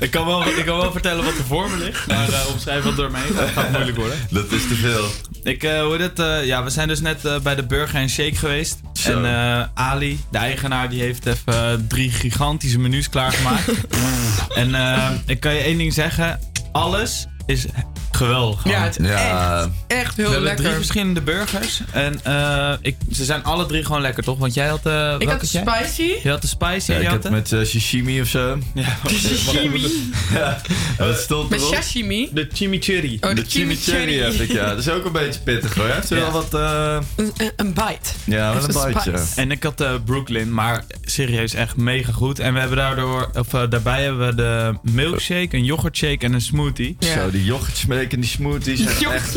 [0.00, 2.84] Ik kan, wel, ik kan wel vertellen wat er voor me ligt, maar eh, omschrijven
[2.84, 4.16] wat door me heen gaat, gaat moeilijk worden.
[4.30, 5.04] Dat is te veel.
[5.42, 8.34] Ik, eh, hoe dit, eh, ja, we zijn dus net bij de Burger en Shake
[8.34, 8.80] geweest.
[8.92, 9.10] Zo.
[9.22, 13.70] En eh, Ali, de eigenaar, die heeft even drie gigantische menus klaargemaakt.
[14.54, 16.40] en eh, ik kan je één ding zeggen.
[16.72, 17.64] Alles is
[18.10, 18.64] geweldig.
[18.64, 19.60] Ja, het is Ja.
[19.60, 19.68] echt,
[20.08, 20.64] echt heel we hebben lekker.
[20.64, 21.80] drie verschillende burgers.
[21.92, 24.38] En eh, ik, ze zijn alle drie gewoon lekker, toch?
[24.38, 24.78] Want jij had...
[24.86, 25.62] eh welke Ik had de jij?
[25.66, 26.12] spicy.
[26.22, 28.58] Je had de spicy Ja, ik je had met eh, shishimi of zo.
[28.74, 29.90] Ja, Sashimi.
[30.32, 30.60] Ja,
[30.98, 32.28] wat stond Met sashimi.
[32.32, 33.18] De chimichurri.
[33.20, 34.68] Oh, de de chimichurri heb ik, ja.
[34.68, 35.86] Dat is ook een beetje pittig hoor.
[35.88, 36.16] Heeft Ja.
[36.16, 36.54] wel wat...
[36.54, 38.10] eh, Een, een- bite.
[38.24, 39.40] ja, wel een spice.
[39.40, 42.38] En ik had Brooklyn, maar serieus echt mega goed.
[42.38, 46.96] En we hebben daardoor, of daarbij hebben we de milkshake, een yoghurtshake en een smoothie.
[46.98, 47.12] Ja.
[47.14, 49.34] Zo, die yoghurtsmeek en die smoothies zijn echt...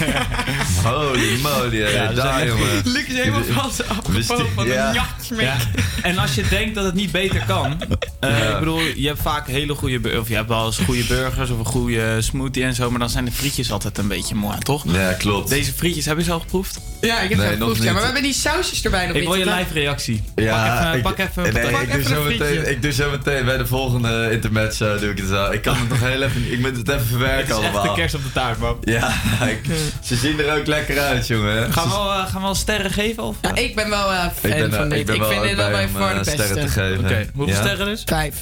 [0.84, 2.66] Holy moly, Ja, ja, ze daar jongen.
[2.84, 3.40] Luc is helemaal
[3.88, 4.88] afgevallen sti- van ja.
[4.88, 5.40] een jachtsmeek.
[5.46, 5.56] Ja.
[6.02, 7.76] En als je denkt dat het niet beter kan.
[8.20, 8.52] eh, Ja.
[8.52, 11.58] Ik bedoel, je hebt vaak hele goede Of je hebt wel eens goede burgers of
[11.58, 12.90] een goede smoothie en zo.
[12.90, 14.84] Maar dan zijn de frietjes altijd een beetje mooi, toch?
[14.92, 15.48] Ja, klopt.
[15.48, 16.78] Deze frietjes, heb je ze al geproefd?
[17.00, 17.82] Ja, ik heb Nee, het nog geproefd.
[17.86, 20.22] Ja, maar we hebben die sausjes erbij nog Ik wil je live reactie.
[20.34, 22.92] Ja, pak even, ik, pak even, nee, pak ik, even doe zo meteen, ik doe
[22.92, 25.50] zo meteen bij de volgende intermezzo doe ik het zo.
[25.50, 27.82] Ik kan het nog heel even, ik moet het even Het verwerken is echt allemaal.
[27.94, 28.76] de kerst op de taart, man.
[28.84, 29.08] Ja,
[29.48, 29.66] ik-
[30.02, 31.72] ze zien er ook lekker uit, jongen.
[31.72, 33.22] Gaan we wel, eh, gaan we wel sterren geven?
[33.22, 33.36] Of?
[33.40, 34.98] Ja, ik ben wel eh, fan ik ben, van dit.
[34.98, 36.30] ik ben Ik vind dit wel bij voor eh, de beste.
[36.32, 36.98] sterren te geven.
[37.04, 37.60] Oké, hoeveel Ja?
[37.60, 38.02] sterren dus?
[38.06, 38.34] Vijf.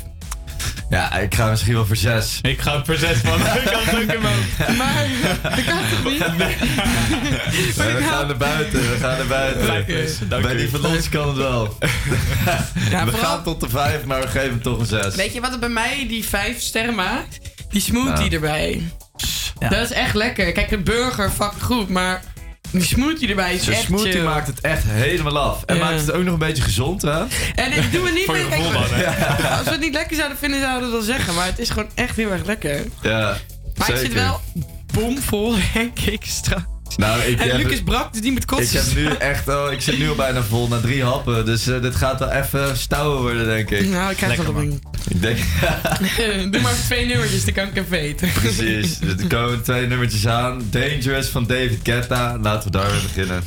[0.90, 2.38] Ja, ik ga misschien wel voor zes.
[2.42, 3.40] Ik ga per zes van.
[3.62, 4.76] ik kan het ook in mijn.
[4.76, 5.06] Maar
[5.42, 6.24] dat kan toch niet?
[7.76, 10.28] We gaan naar buiten, we gaan naar buiten.
[10.28, 10.56] Dank Bij u.
[10.56, 11.78] die van ons kan het wel.
[12.90, 15.14] Ja, we vooral- gaan tot de vijf, maar we geven toch een zes.
[15.14, 17.38] Weet je wat het bij mij die vijf sterren maakt?
[17.70, 18.30] Die smoothie Ja.
[18.30, 18.82] erbij.
[19.60, 19.68] Ja.
[19.68, 20.52] Dat is echt lekker.
[20.52, 22.22] Kijk, de burger fucking goed, maar
[22.70, 24.22] die smoothie erbij is Zo'n echt smoothie chill.
[24.22, 25.62] maakt het echt helemaal af.
[25.64, 25.84] En Ja.
[25.84, 27.18] maakt het ook nog een beetje gezond, hè?
[27.54, 28.58] En dit doen we niet Voor je meer.
[28.58, 29.48] gevoel Kijk, dan, hè?
[29.56, 31.34] Als we het niet lekker zouden vinden, zouden we het wel zeggen.
[31.34, 32.84] Maar het is gewoon echt heel erg lekker.
[33.02, 33.36] Ja,
[33.76, 34.40] Maar ik zit wel
[34.92, 36.62] bomvol, denk ik, straks.
[36.96, 38.84] Nou, ik en heb- Lucas brak, dus die moet Ik kotsen.
[38.84, 41.44] heb nu echt al, ik zit nu al bijna vol na drie happen.
[41.44, 43.88] Dus eh, dit gaat wel even stouwer worden, denk ik.
[43.88, 44.80] Nou, ik krijg wel een man.
[45.08, 45.38] Ik denk,
[46.52, 48.28] Doe maar twee nummertjes, dan kan ik even eten.
[48.32, 48.98] precies.
[49.18, 50.62] Er komen twee nummertjes aan.
[50.70, 52.38] Dangerous van David Guetta.
[52.42, 53.42] Laten we daar weer beginnen.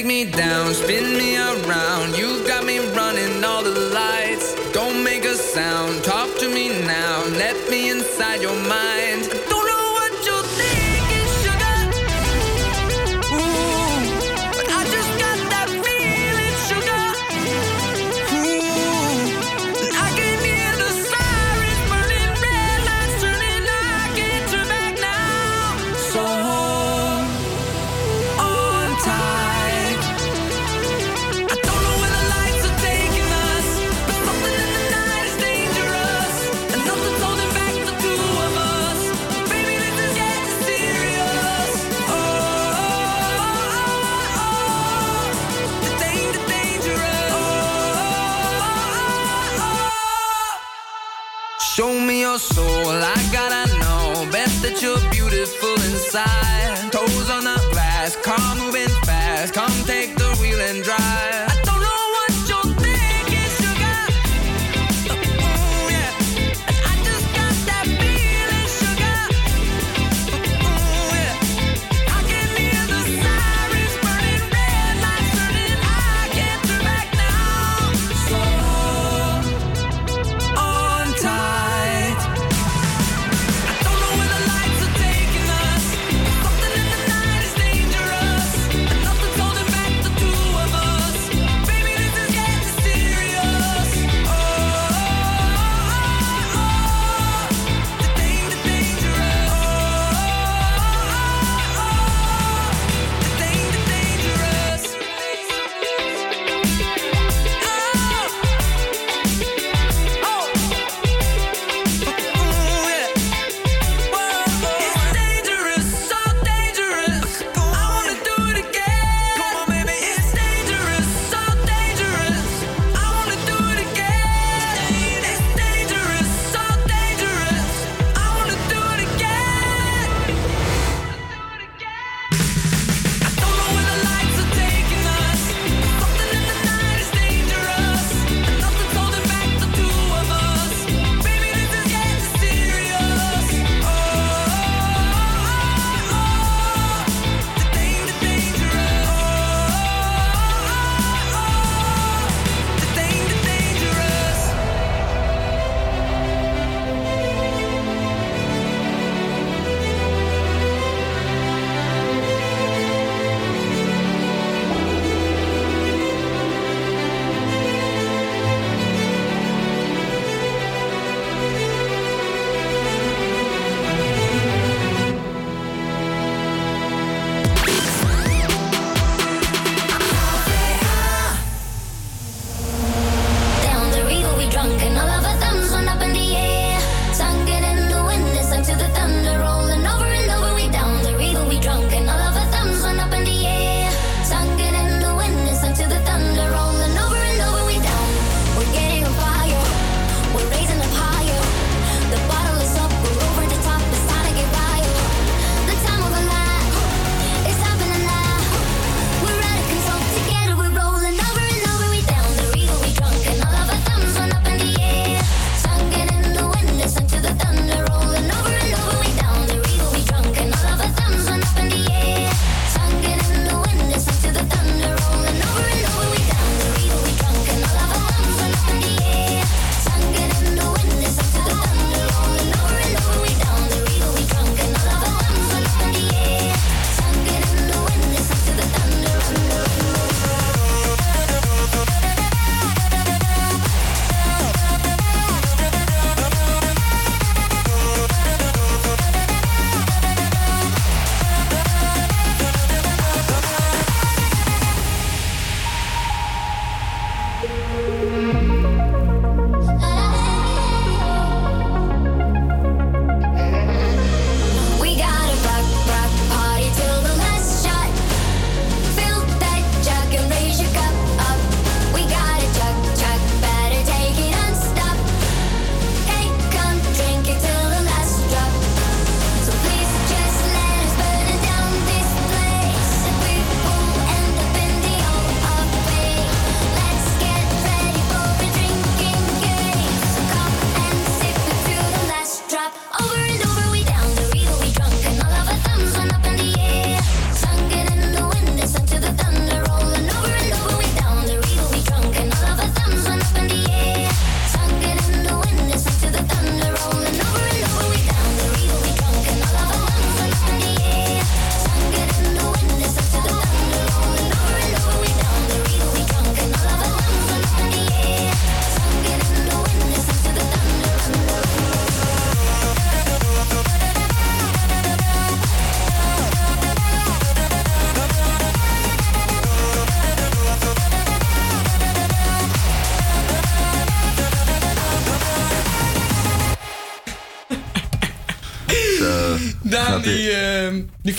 [0.00, 2.16] Take me down, spin me around.
[2.16, 4.54] You got me running all the lights.
[4.72, 7.22] Don't make a sound, talk to me now.
[7.36, 8.99] Let me inside your mind.
[54.80, 55.09] Best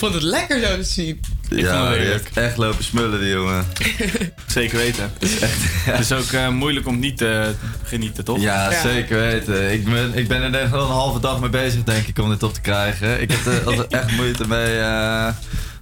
[0.02, 1.20] vond het lekker zo te zien.
[1.48, 3.64] Ja, die heeft echt lopen smullen, die jongen.
[4.46, 5.12] Zeker weten.
[5.18, 7.54] Het is ook eh, moeilijk om niet te
[7.84, 8.40] genieten, toch?
[8.40, 9.72] Ja, zeker weten.
[9.72, 12.18] Ik ben, ik ben er denk ik wel een halve dag mee bezig, denk ik,
[12.18, 13.20] om dit op te krijgen.
[13.20, 14.78] Ik heb er altijd echt moeite mee.
[14.78, 15.26] eh,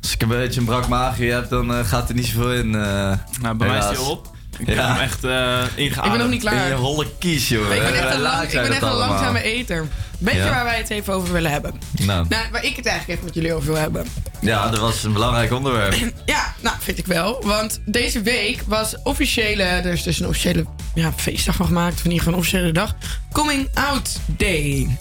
[0.02, 2.74] als ik een beetje een brak magie heb, dan eh, gaat er niet zoveel in.
[2.74, 4.29] eh, Nou, bij mij is die op.
[4.70, 6.04] Ik heb hem echt eh ingeademd.
[6.04, 6.62] Ik ben nog niet klaar.
[6.62, 7.50] In je holle kies.
[7.50, 9.86] Ik ben echt een, lang, ik ben echt een langzame eter.
[10.18, 10.50] Weet je Ja.
[10.50, 11.74] waar wij het even over willen hebben?
[11.92, 14.06] Nou, Nou, waar ik het eigenlijk echt met jullie over wil hebben.
[14.40, 15.94] ja, dat was een belangrijk onderwerp.
[16.26, 17.42] Ja, nou, vind ik wel.
[17.44, 19.62] Want deze week was officiële...
[19.62, 20.64] Er is dus een officiële
[20.94, 21.94] ja, feestdag van gemaakt.
[21.94, 22.94] Of in ieder geval een officiële dag.
[23.32, 24.98] Coming Out Day.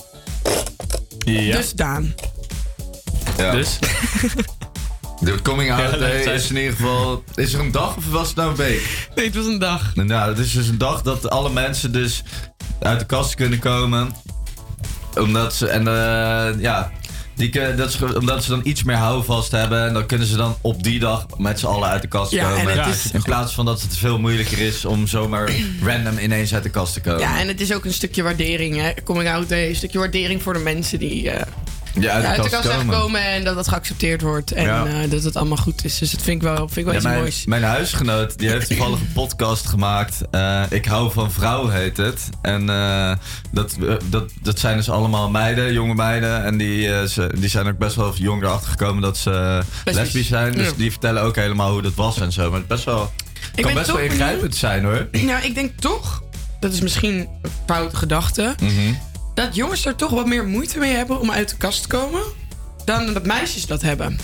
[1.20, 1.56] Ja.
[1.56, 2.14] Dus Daan.
[3.38, 3.52] Ja.
[3.52, 3.80] Dus?
[5.22, 7.24] De coming out Ja, day is in ieder geval...
[7.36, 9.08] Is er een dag of was het nou een week?
[9.16, 9.96] Nee, het was een dag.
[9.96, 12.24] Nou, het is dus een dag dat alle mensen dus
[12.82, 14.12] uit de kast kunnen komen.
[15.20, 15.68] Omdat ze...
[15.68, 16.92] En eh, ja...
[17.36, 19.88] Die, dat is, omdat ze dan iets meer houvast hebben.
[19.88, 22.50] En dan kunnen ze dan op die dag met z'n allen uit de kast Ja,
[22.50, 22.84] en komen.
[22.84, 25.52] het is- In plaats van dat het veel moeilijker is om zomaar
[25.84, 27.20] random ineens uit de kast te komen.
[27.20, 28.92] Ja, en het is ook een stukje waardering, hè.
[29.04, 29.70] Coming Out Day.
[29.70, 31.30] Een stukje waardering voor de mensen die...
[31.30, 31.46] eh,
[31.94, 33.22] Ja, uit de uit de kast komen.
[33.26, 34.52] en dat dat geaccepteerd wordt.
[34.52, 34.86] En Ja.
[34.86, 35.98] eh, dat het allemaal goed is.
[35.98, 37.46] Dus dat vind ik wel, vind ik wel Ja, iets mijn, moois.
[37.46, 40.22] mijn huisgenoot die heeft toevallig een podcast gemaakt.
[40.32, 42.30] Eh, ik hou van vrouw heet het.
[42.42, 43.12] En eh,
[43.52, 43.76] dat,
[44.10, 46.44] dat, dat zijn dus allemaal meiden, jonge meiden.
[46.44, 49.94] En die, ze, die zijn ook best wel jong erachter gekomen dat ze Lesbisch.
[50.04, 50.54] lesbisch zijn.
[50.54, 50.74] Dus Ja.
[50.78, 52.50] die vertellen ook helemaal hoe dat was en zo.
[52.50, 53.12] Maar het best wel,
[53.56, 55.08] ben kan best wel ingrijpend zijn hoor.
[55.12, 56.24] Nou, ik denk toch,
[56.60, 58.94] dat is misschien een foute gedachte, Mhm.
[59.46, 62.22] Dat jongens er toch wat meer moeite mee hebben om uit de kast te komen
[62.86, 64.20] dan dat meisjes dat hebben.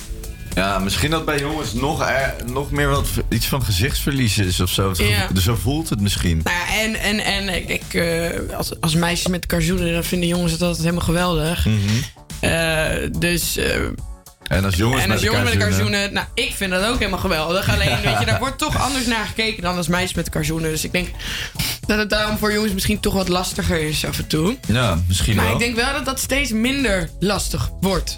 [0.56, 4.70] Ja, misschien dat bij jongens nog, er, nog meer wat iets van gezichtsverlies is of
[4.70, 4.94] zo.
[4.98, 5.30] Ja.
[5.40, 6.42] Zo voelt het misschien.
[6.44, 10.28] Nou ja, en, en, en ik, ik, eh, als, als meisjes met karzoenen, dan vinden
[10.28, 11.66] jongens het altijd helemaal geweldig.
[11.66, 11.78] Mhm.
[12.40, 13.58] Eh, dus...
[13.58, 13.82] eh,
[14.48, 16.98] En als jongens en als met jongens met de karzoenen- nou, ik vind dat ook
[17.00, 17.70] helemaal geweldig.
[17.70, 20.70] Alleen, weet je, daar wordt toch anders naar gekeken dan als meisjes met de karzoenen.
[20.72, 21.08] Dus ik denk
[21.86, 24.58] dat het daarom voor jongens misschien toch wat lastiger is af en toe.
[24.68, 25.54] Ja, misschien Maar wel.
[25.54, 28.18] ik denk wel dat dat steeds minder lastig wordt.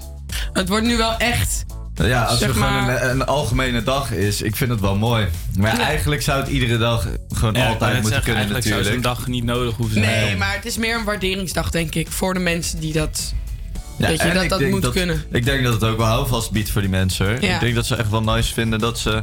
[0.54, 1.66] Het wordt nu wel echt.
[1.95, 4.95] Ja, als Zeg er gewoon maar- een, een algemene dag is, ik vind het wel
[4.95, 5.28] mooi.
[5.60, 8.76] Maar ja, eigenlijk zou het iedere dag gewoon Ja, altijd moeten zeggen, kunnen eigenlijk zou
[8.78, 9.04] natuurlijk.
[9.06, 10.38] zo'n dag niet nodig hoeven te Nee, zijn.
[10.38, 12.12] maar het is meer een waarderingsdag, denk ik.
[12.12, 13.34] Voor de mensen die dat.
[13.98, 15.24] Ja, weet je, dat ik dat moet kunnen.
[15.32, 17.41] Ik denk dat het ook wel houvast biedt voor die mensen.
[17.41, 17.53] Ja.
[17.53, 19.22] Ik denk dat ze echt wel nice vinden dat ze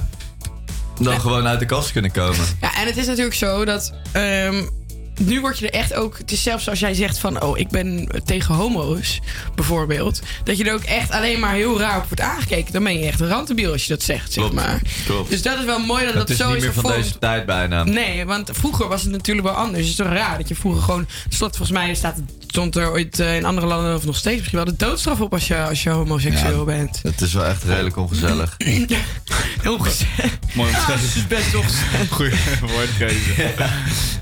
[1.01, 2.45] dan gewoon uit de kast kunnen komen.
[2.61, 3.93] Ja, en het is natuurlijk zo dat.
[4.13, 4.63] ehm,
[5.21, 6.19] nu word je er echt ook.
[6.19, 7.43] Het is zelfs als jij zegt van.
[7.43, 9.21] Oh, ik ben tegen homo's,
[9.55, 10.21] bijvoorbeeld.
[10.45, 12.73] Dat je er ook echt alleen maar heel raar op wordt aangekeken.
[12.73, 14.81] Dan ben je echt een rantebiel als je dat zegt, zeg Klopt, maar.
[15.07, 15.31] klopt.
[15.31, 17.19] Dus dat is wel mooi dat het dat is zo niet is meer van deze
[17.19, 17.85] tijd bijna.
[17.85, 19.79] Nee, want vroeger was het natuurlijk wel anders.
[19.81, 21.07] Het is toch raar dat je vroeger gewoon...
[21.29, 22.17] Slot, volgens mij staat,
[22.47, 23.95] stond er ooit eh, in andere landen...
[23.95, 27.01] of nog steeds misschien wel de doodstraf op als je, als je homoseksueel Ja, bent.
[27.03, 28.55] Het is wel echt redelijk ongezellig.
[29.63, 30.39] Heel gezellig.
[30.55, 32.09] Mooi Ja, het is best ongezellig.
[32.11, 33.53] Goeie woordkeuze.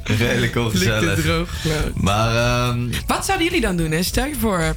[0.03, 0.82] redelijk ongezellig.
[0.91, 1.49] Het droog.
[1.95, 3.91] Maar ehm, Wat zouden jullie dan doen?
[3.91, 4.03] Hè?
[4.03, 4.77] Stel je voor...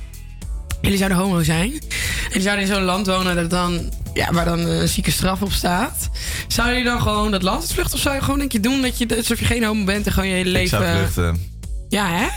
[0.81, 1.71] Jullie zouden homo zijn.
[1.71, 1.81] En
[2.27, 5.51] jullie zouden in zo'n land wonen dat dan, ja, waar dan een zieke straf op
[5.51, 6.09] staat.
[6.47, 7.93] Zou je dan gewoon dat land vluchten?
[7.95, 10.11] Of zou je gewoon denk je doen dat je, alsof je geen homo bent en
[10.11, 10.69] gewoon je hele ik leven...
[10.79, 11.51] zou vluchten.
[11.89, 12.27] Ja, hè?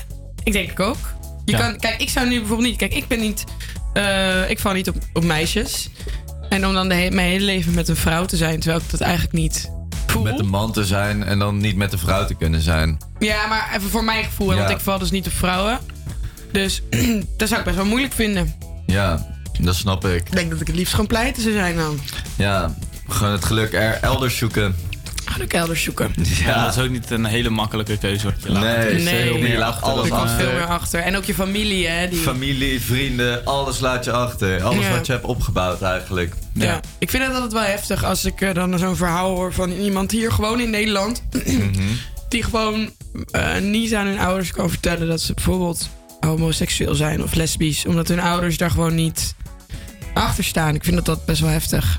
[0.44, 0.96] Ik denk ik ook.
[1.44, 1.58] Je Ja.
[1.58, 2.78] kan, kijk, ik zou nu bijvoorbeeld niet.
[2.78, 3.44] Kijk, ik ben niet.
[3.92, 5.88] eh, ik val niet op, op meisjes.
[6.48, 8.90] En om dan de he- mijn hele leven met een vrouw te zijn, terwijl ik
[8.90, 9.70] dat eigenlijk niet
[10.22, 12.98] Met een man te zijn en dan niet met een vrouw te kunnen zijn.
[13.18, 14.60] Ja, maar even voor mijn gevoel, hè, Ja.
[14.60, 15.78] want ik val dus niet op vrouwen.
[16.52, 16.82] Dus
[17.36, 18.54] dat zou ik best wel moeilijk vinden.
[18.86, 19.26] Ja,
[19.60, 20.14] dat snap ik.
[20.28, 22.00] Ik denk dat ik het liefst gewoon pleiten zou zijn dan.
[22.36, 22.74] Ja,
[23.08, 24.76] gewoon het geluk er elders zoeken.
[25.32, 26.14] Geluk elders zoeken.
[26.44, 28.24] Ja, dat is ook niet een hele makkelijke keuze.
[28.24, 28.62] Wat je laat.
[28.62, 31.00] Nee, meer Je laat achter alles Er eh, veel meer achter.
[31.00, 32.08] En ook je familie, hè?
[32.08, 32.18] Die...
[32.18, 34.62] Familie, vrienden, alles laat je achter.
[34.62, 34.90] Alles Ja.
[34.90, 36.34] wat je hebt opgebouwd eigenlijk.
[36.52, 36.80] Ja.
[36.98, 40.10] Ik vind het altijd wel heftig als ik eh, dan zo'n verhaal hoor van iemand
[40.10, 41.22] hier gewoon in Nederland.
[41.46, 41.82] Mhm.
[42.28, 42.90] die gewoon
[43.30, 45.88] eh, niet aan hun ouders kan vertellen dat ze bijvoorbeeld
[46.20, 47.86] homoseksueel zijn of lesbisch.
[47.86, 49.34] Omdat hun ouders daar gewoon niet
[50.14, 50.74] achter staan.
[50.74, 51.98] Ik vind dat dat best wel heftig.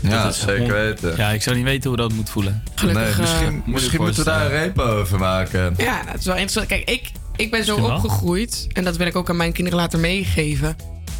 [0.00, 1.16] Ja, Dat is zeker on- weten.
[1.16, 2.62] Ja, ik zou niet weten hoe dat moet voelen.
[2.74, 5.74] Gelukkig, nee, eh, misschien, misschien moeten we daar een repo over maken.
[5.76, 6.66] Ja, nou, het is wel interessant.
[6.66, 8.66] Kijk, ik, ik ben zo opgegroeid.
[8.72, 10.76] En dat wil ik ook aan mijn kinderen laten meegeven.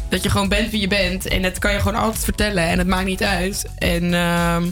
[0.09, 1.27] Dat je gewoon bent wie je bent.
[1.27, 2.63] En dat kan je gewoon altijd vertellen.
[2.67, 3.65] En het maakt niet uit.
[3.77, 4.63] En ehm,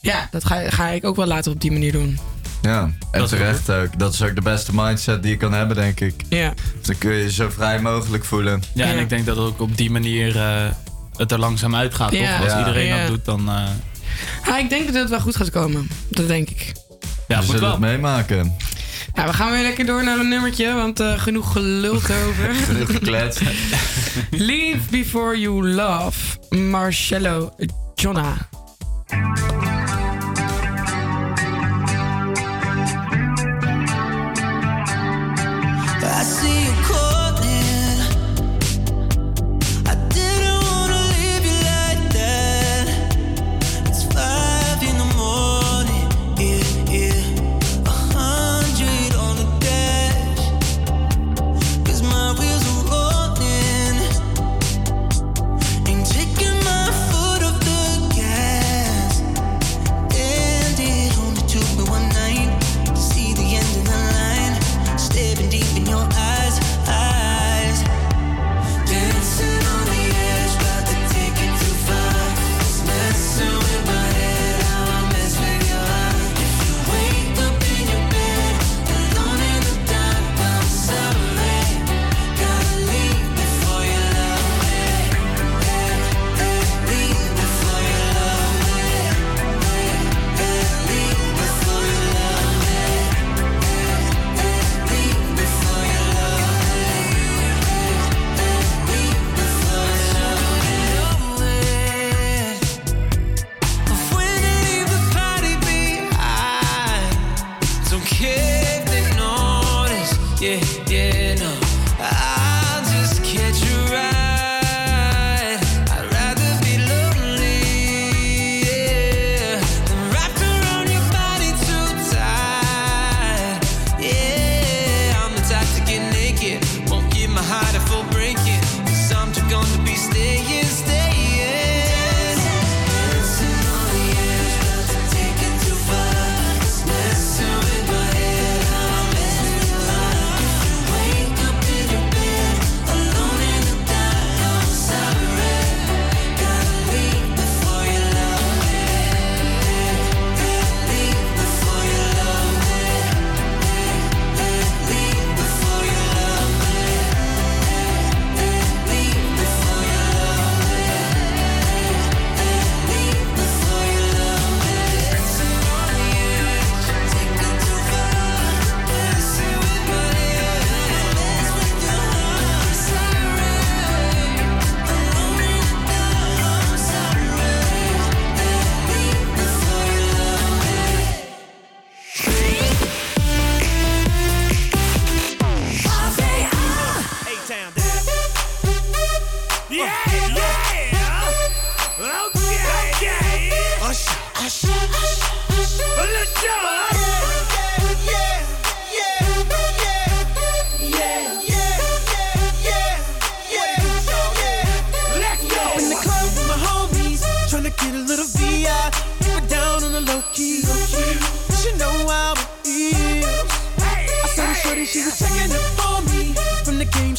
[0.00, 2.18] ja, dat ga, ga ik ook wel later op die manier doen.
[2.62, 3.98] Ja, en Dat terecht ook.
[3.98, 6.14] Dat is ook de beste mindset die je kan hebben, denk ik.
[6.28, 6.54] Ja.
[6.82, 8.62] Dan kun je je zo vrij mogelijk voelen.
[8.74, 10.64] Ja, en ik denk dat ook op die manier eh,
[11.16, 12.14] het er langzaam uit gaat.
[12.42, 13.50] Als iedereen dat doet, dan.
[14.46, 15.88] Ja, ik denk dat het wel goed gaat komen.
[16.08, 16.72] Dat denk ik.
[17.28, 18.56] Ja, we zullen het meemaken.
[19.14, 22.54] We gaan weer lekker door naar een nummertje, want eh, genoeg gelul over.
[22.66, 23.40] genoeg gekletst.
[24.30, 27.54] Leave Before You Love, Marcello
[27.94, 28.48] Jonna.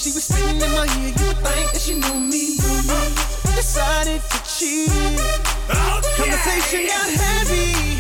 [0.03, 2.57] she was spitting in my ear, you would think that she knew me.
[3.55, 4.89] Decided to cheat.
[5.69, 7.92] Oh, Conversation got heavy.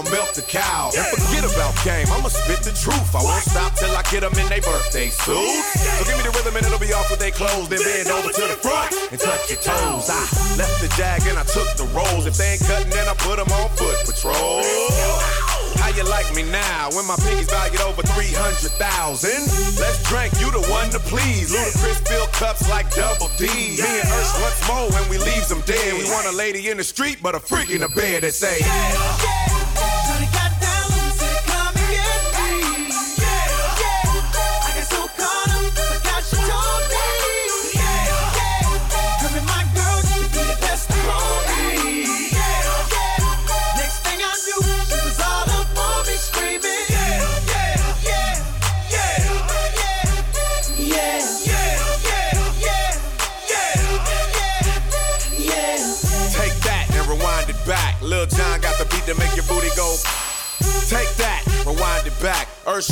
[0.00, 0.88] I'ma milk the cow.
[0.96, 3.12] And forget about game, I'ma spit the truth.
[3.12, 5.36] I won't stop till I get them in their birthday suit.
[5.36, 7.68] So give me the rhythm and it'll be off with their clothes.
[7.68, 10.08] Then bend over to the front and touch your toes.
[10.08, 10.24] I
[10.56, 12.24] left the jag and I took the rolls.
[12.24, 14.64] If they ain't cutting, then I put them on foot patrol.
[15.84, 18.80] How you like me now when my pinkies valued over 300,000?
[19.76, 21.52] Let's drink, you the one to please.
[21.52, 23.44] Ludacris fill cups like double D.
[23.76, 25.92] Me and Ursh once more when we leave them dead.
[25.92, 28.64] We want a lady in the street, but a freak in the bed that say,
[28.64, 29.49] yeah.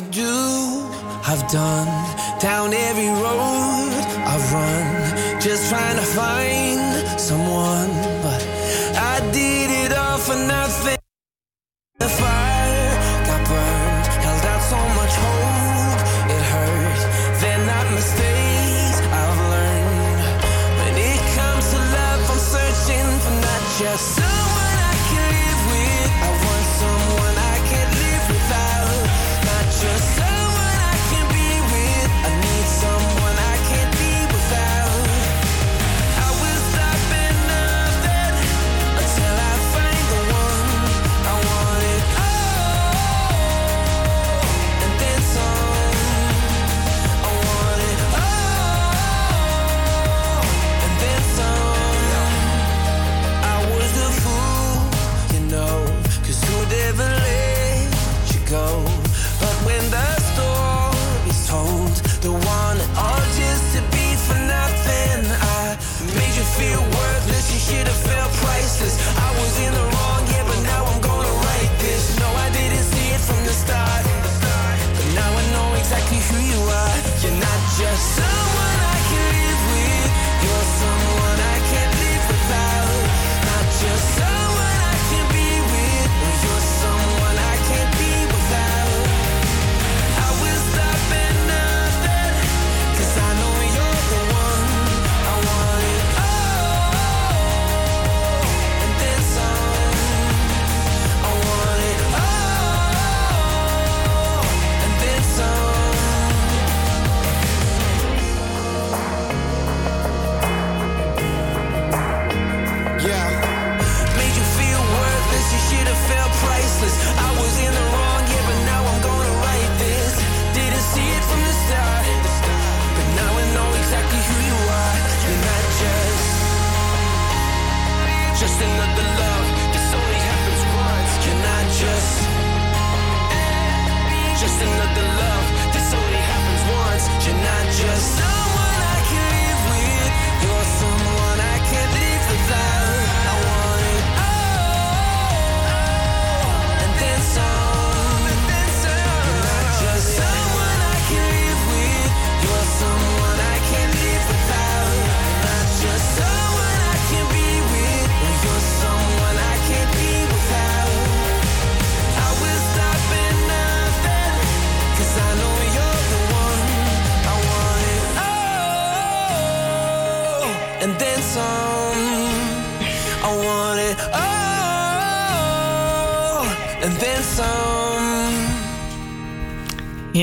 [0.00, 0.88] could do,
[1.26, 1.88] I've done.
[2.38, 3.90] Down every road
[4.32, 6.57] I've run, just trying to find.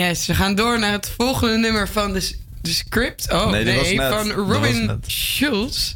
[0.07, 3.31] Yes, we gaan door naar het volgende nummer van de, script.
[3.31, 5.93] Oh, nee, nee van Robin Schulz.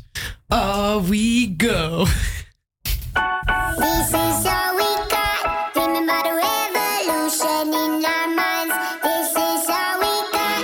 [0.48, 2.06] Oh, we go.
[3.78, 5.76] This is all we got.
[5.76, 8.76] Remember the revolution in our minds.
[9.02, 10.64] This is all we got.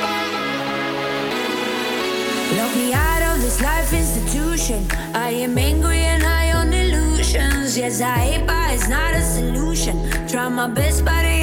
[2.58, 4.88] Lock me out of this life institution.
[5.14, 7.78] I am angry and high on illusions.
[7.78, 8.46] Yes, I hate,
[8.90, 10.28] not a solution.
[10.28, 11.35] Try my best, but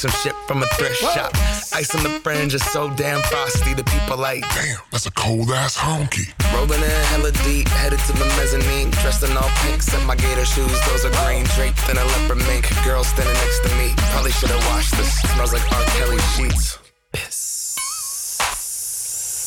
[0.00, 1.30] some shit from a thrift shop.
[1.74, 3.74] Ice on the fringe is so damn frosty.
[3.74, 6.32] The people like, damn, that's a cold ass honky.
[6.54, 8.90] Rolling in hella deep, headed to the mezzanine.
[9.02, 10.72] Dressed in all pink, set my gator shoes.
[10.88, 12.64] Those are green, draped in a leopard mink.
[12.82, 13.92] Girl standing next to me.
[14.12, 15.20] Probably should have washed this.
[15.34, 15.84] Smells like R.
[15.92, 16.89] Kelly sheets.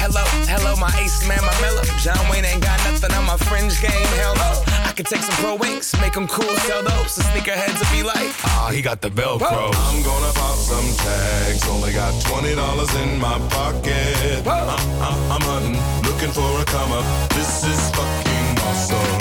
[0.00, 1.84] Hello, hello, my ace man, my mellow.
[2.00, 4.08] John Wayne ain't got nothing on my fringe game.
[4.16, 4.50] Hell no.
[4.88, 7.16] I could take some pro wings, make them cool, sell those.
[7.16, 9.70] The sneakerheads will be like, ah, he got the Velcro.
[9.76, 11.68] I'm gonna pop some tags.
[11.68, 14.40] Only got twenty dollars in my pocket.
[14.46, 14.68] I'm,
[15.04, 15.76] I'm, I'm hunting,
[16.08, 17.04] looking for a come up.
[17.36, 19.19] This is fucking awesome.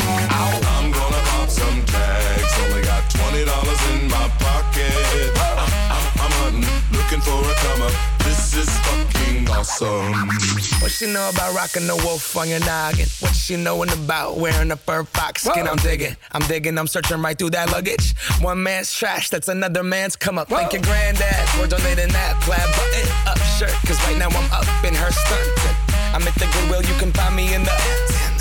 [2.66, 4.92] Only got twenty dollars in my pocket.
[5.36, 7.94] I'm, I'm, I'm hunting, looking for a come up.
[8.24, 10.28] This is fucking awesome.
[10.82, 13.08] What she know about rocking the wolf on your noggin?
[13.20, 15.68] What she knowin' about wearing a fur fox skin?
[15.68, 18.16] I'm digging, I'm digging, I'm searching right through that luggage.
[18.42, 20.48] One man's trash, that's another man's come up.
[20.50, 23.76] Thank your granddad for donating that plaid button up shirt.
[23.86, 25.48] Cause right now I'm up in her skirt.
[26.14, 28.29] I'm at the Goodwill, you can find me in the.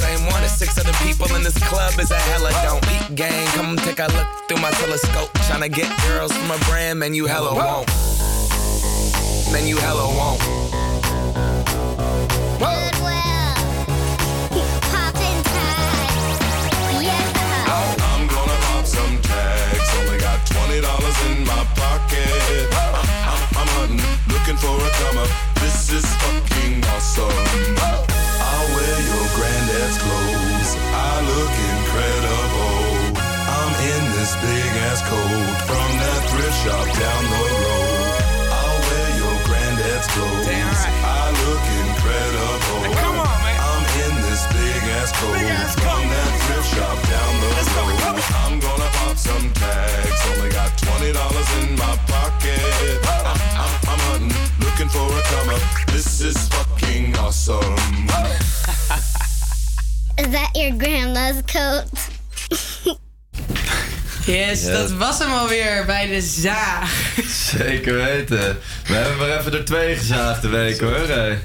[0.00, 3.46] same one as six other people in this club is a hella don't eat gang.
[3.56, 5.30] Come take a look through my telescope.
[5.48, 7.88] Tryna get girls from a brand, man, you hella won't.
[9.52, 10.42] Man, you hella won't.
[18.08, 19.88] I'm gonna pop some tags.
[19.98, 22.68] Only got twenty dollars in my pocket.
[22.72, 22.94] I'm,
[23.32, 24.02] I'm, I'm hunting,
[24.32, 25.30] looking for a come up.
[25.60, 28.15] This is fucking awesome.
[28.86, 30.70] I'll wear your granddad's clothes.
[30.94, 33.18] I look incredible.
[33.18, 38.14] I'm in this big ass coat from that thrift shop down the road.
[38.46, 40.46] I'll wear your granddad's clothes.
[41.02, 42.94] I look incredible.
[42.94, 43.58] come on, man.
[43.58, 45.34] I'm in this big ass coat
[45.82, 48.22] from that thrift shop down the road.
[48.38, 50.20] I'm gonna pop some tags.
[50.30, 53.05] Only got twenty dollars in my pocket.
[55.36, 55.86] Up.
[55.88, 57.58] This is fucking awesome.
[60.18, 61.84] Is that your grandma's coat?
[64.26, 64.72] Yes, Ja.
[64.72, 66.92] dat was hem alweer bij de zaag.
[67.58, 68.58] Zeker weten.
[68.86, 70.90] We hebben maar even er twee gezaagd de week hoor.
[71.08, 71.38] hey.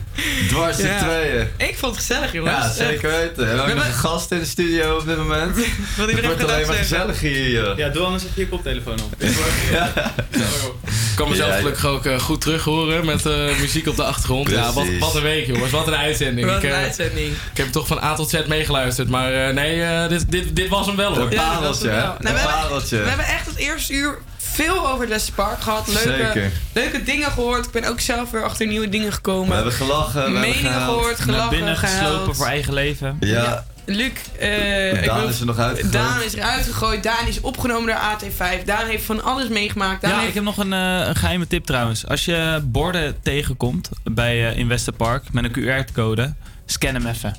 [0.47, 0.99] Dwars de Ja.
[1.03, 1.47] tweeën.
[1.57, 2.55] Ik vond het gezellig, jongens.
[2.55, 3.35] Ja, zeker weten.
[3.37, 5.55] We hebben ook nog een gast in de studio op dit moment.
[5.55, 7.49] Wil Het iedereen wordt alleen maar gezellig hier.
[7.49, 7.77] joh.
[7.77, 9.13] Ja, doe anders even je koptelefoon op.
[9.17, 9.31] Ik
[11.15, 14.49] kan mezelf Ja, gelukkig ook eh, goed terug horen met eh, muziek op de achtergrond.
[14.49, 16.47] Ja, wat, wat een week jongens, wat een uitzending.
[16.47, 17.27] Wat ik, een eh, uitzending.
[17.51, 20.67] ik heb toch van A tot Z meegeluisterd, maar eh, nee, eh, dit, dit, dit
[20.69, 21.23] was hem wel hoor.
[21.23, 22.01] Een pareltje, hè?
[22.01, 22.97] Nou, we, Een hebben, pareltje.
[23.01, 25.87] we hebben echt het eerste uur veel over het Leicester Park gehad.
[25.87, 26.51] Leuke, Zeker.
[26.73, 27.65] leuke dingen gehoord.
[27.65, 29.47] Ik ben ook zelf weer achter nieuwe dingen gekomen.
[29.47, 30.85] We hebben gelachen, we hebben Meningen gehuild.
[30.93, 33.17] gehoord, Naar gelachen, binnen geslopen voor eigen leven.
[33.19, 33.65] Ja.
[33.85, 35.93] Luc, eh, ik Daan wil- is er nog uitgegooid.
[35.93, 37.03] Daan is eruit gegooid.
[37.03, 38.63] Daan is opgenomen door AT5.
[38.65, 40.01] Daan heeft van alles meegemaakt.
[40.01, 42.07] Daan Ja, heeft ik heb nog een, eh, een geheime tip trouwens.
[42.07, 46.33] Als je borden tegenkomt bij eh in Westerpark met een QR-code,
[46.65, 47.35] scan hem even.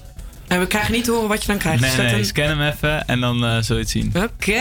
[0.52, 1.80] En we krijgen niet te horen wat je dan krijgt.
[1.80, 4.12] Nee, dat nee, een- scan hem even en dan eh zul je het zien.
[4.16, 4.60] Oké,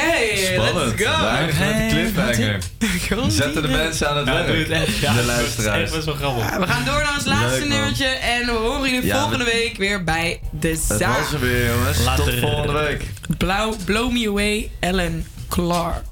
[0.57, 1.03] let's go.
[1.03, 2.59] Daar we met de cliffhanger.
[3.31, 4.57] Zetten de mensen aan het Ja, werk.
[4.57, 4.97] het echt.
[4.97, 5.81] Ja, de dat is luisteraars.
[5.83, 6.49] echt best wel grappig.
[6.49, 8.05] Ja, we gaan door naar ons laatste nummertje.
[8.05, 11.17] En we horen jullie Ja, volgende we- week weer bij De Zaak.
[11.19, 12.03] was er weer, jongens.
[12.03, 12.25] Later.
[12.25, 13.03] Tot volgende week.
[13.37, 16.03] Blauw, Blow Me Away, Ellen Clark.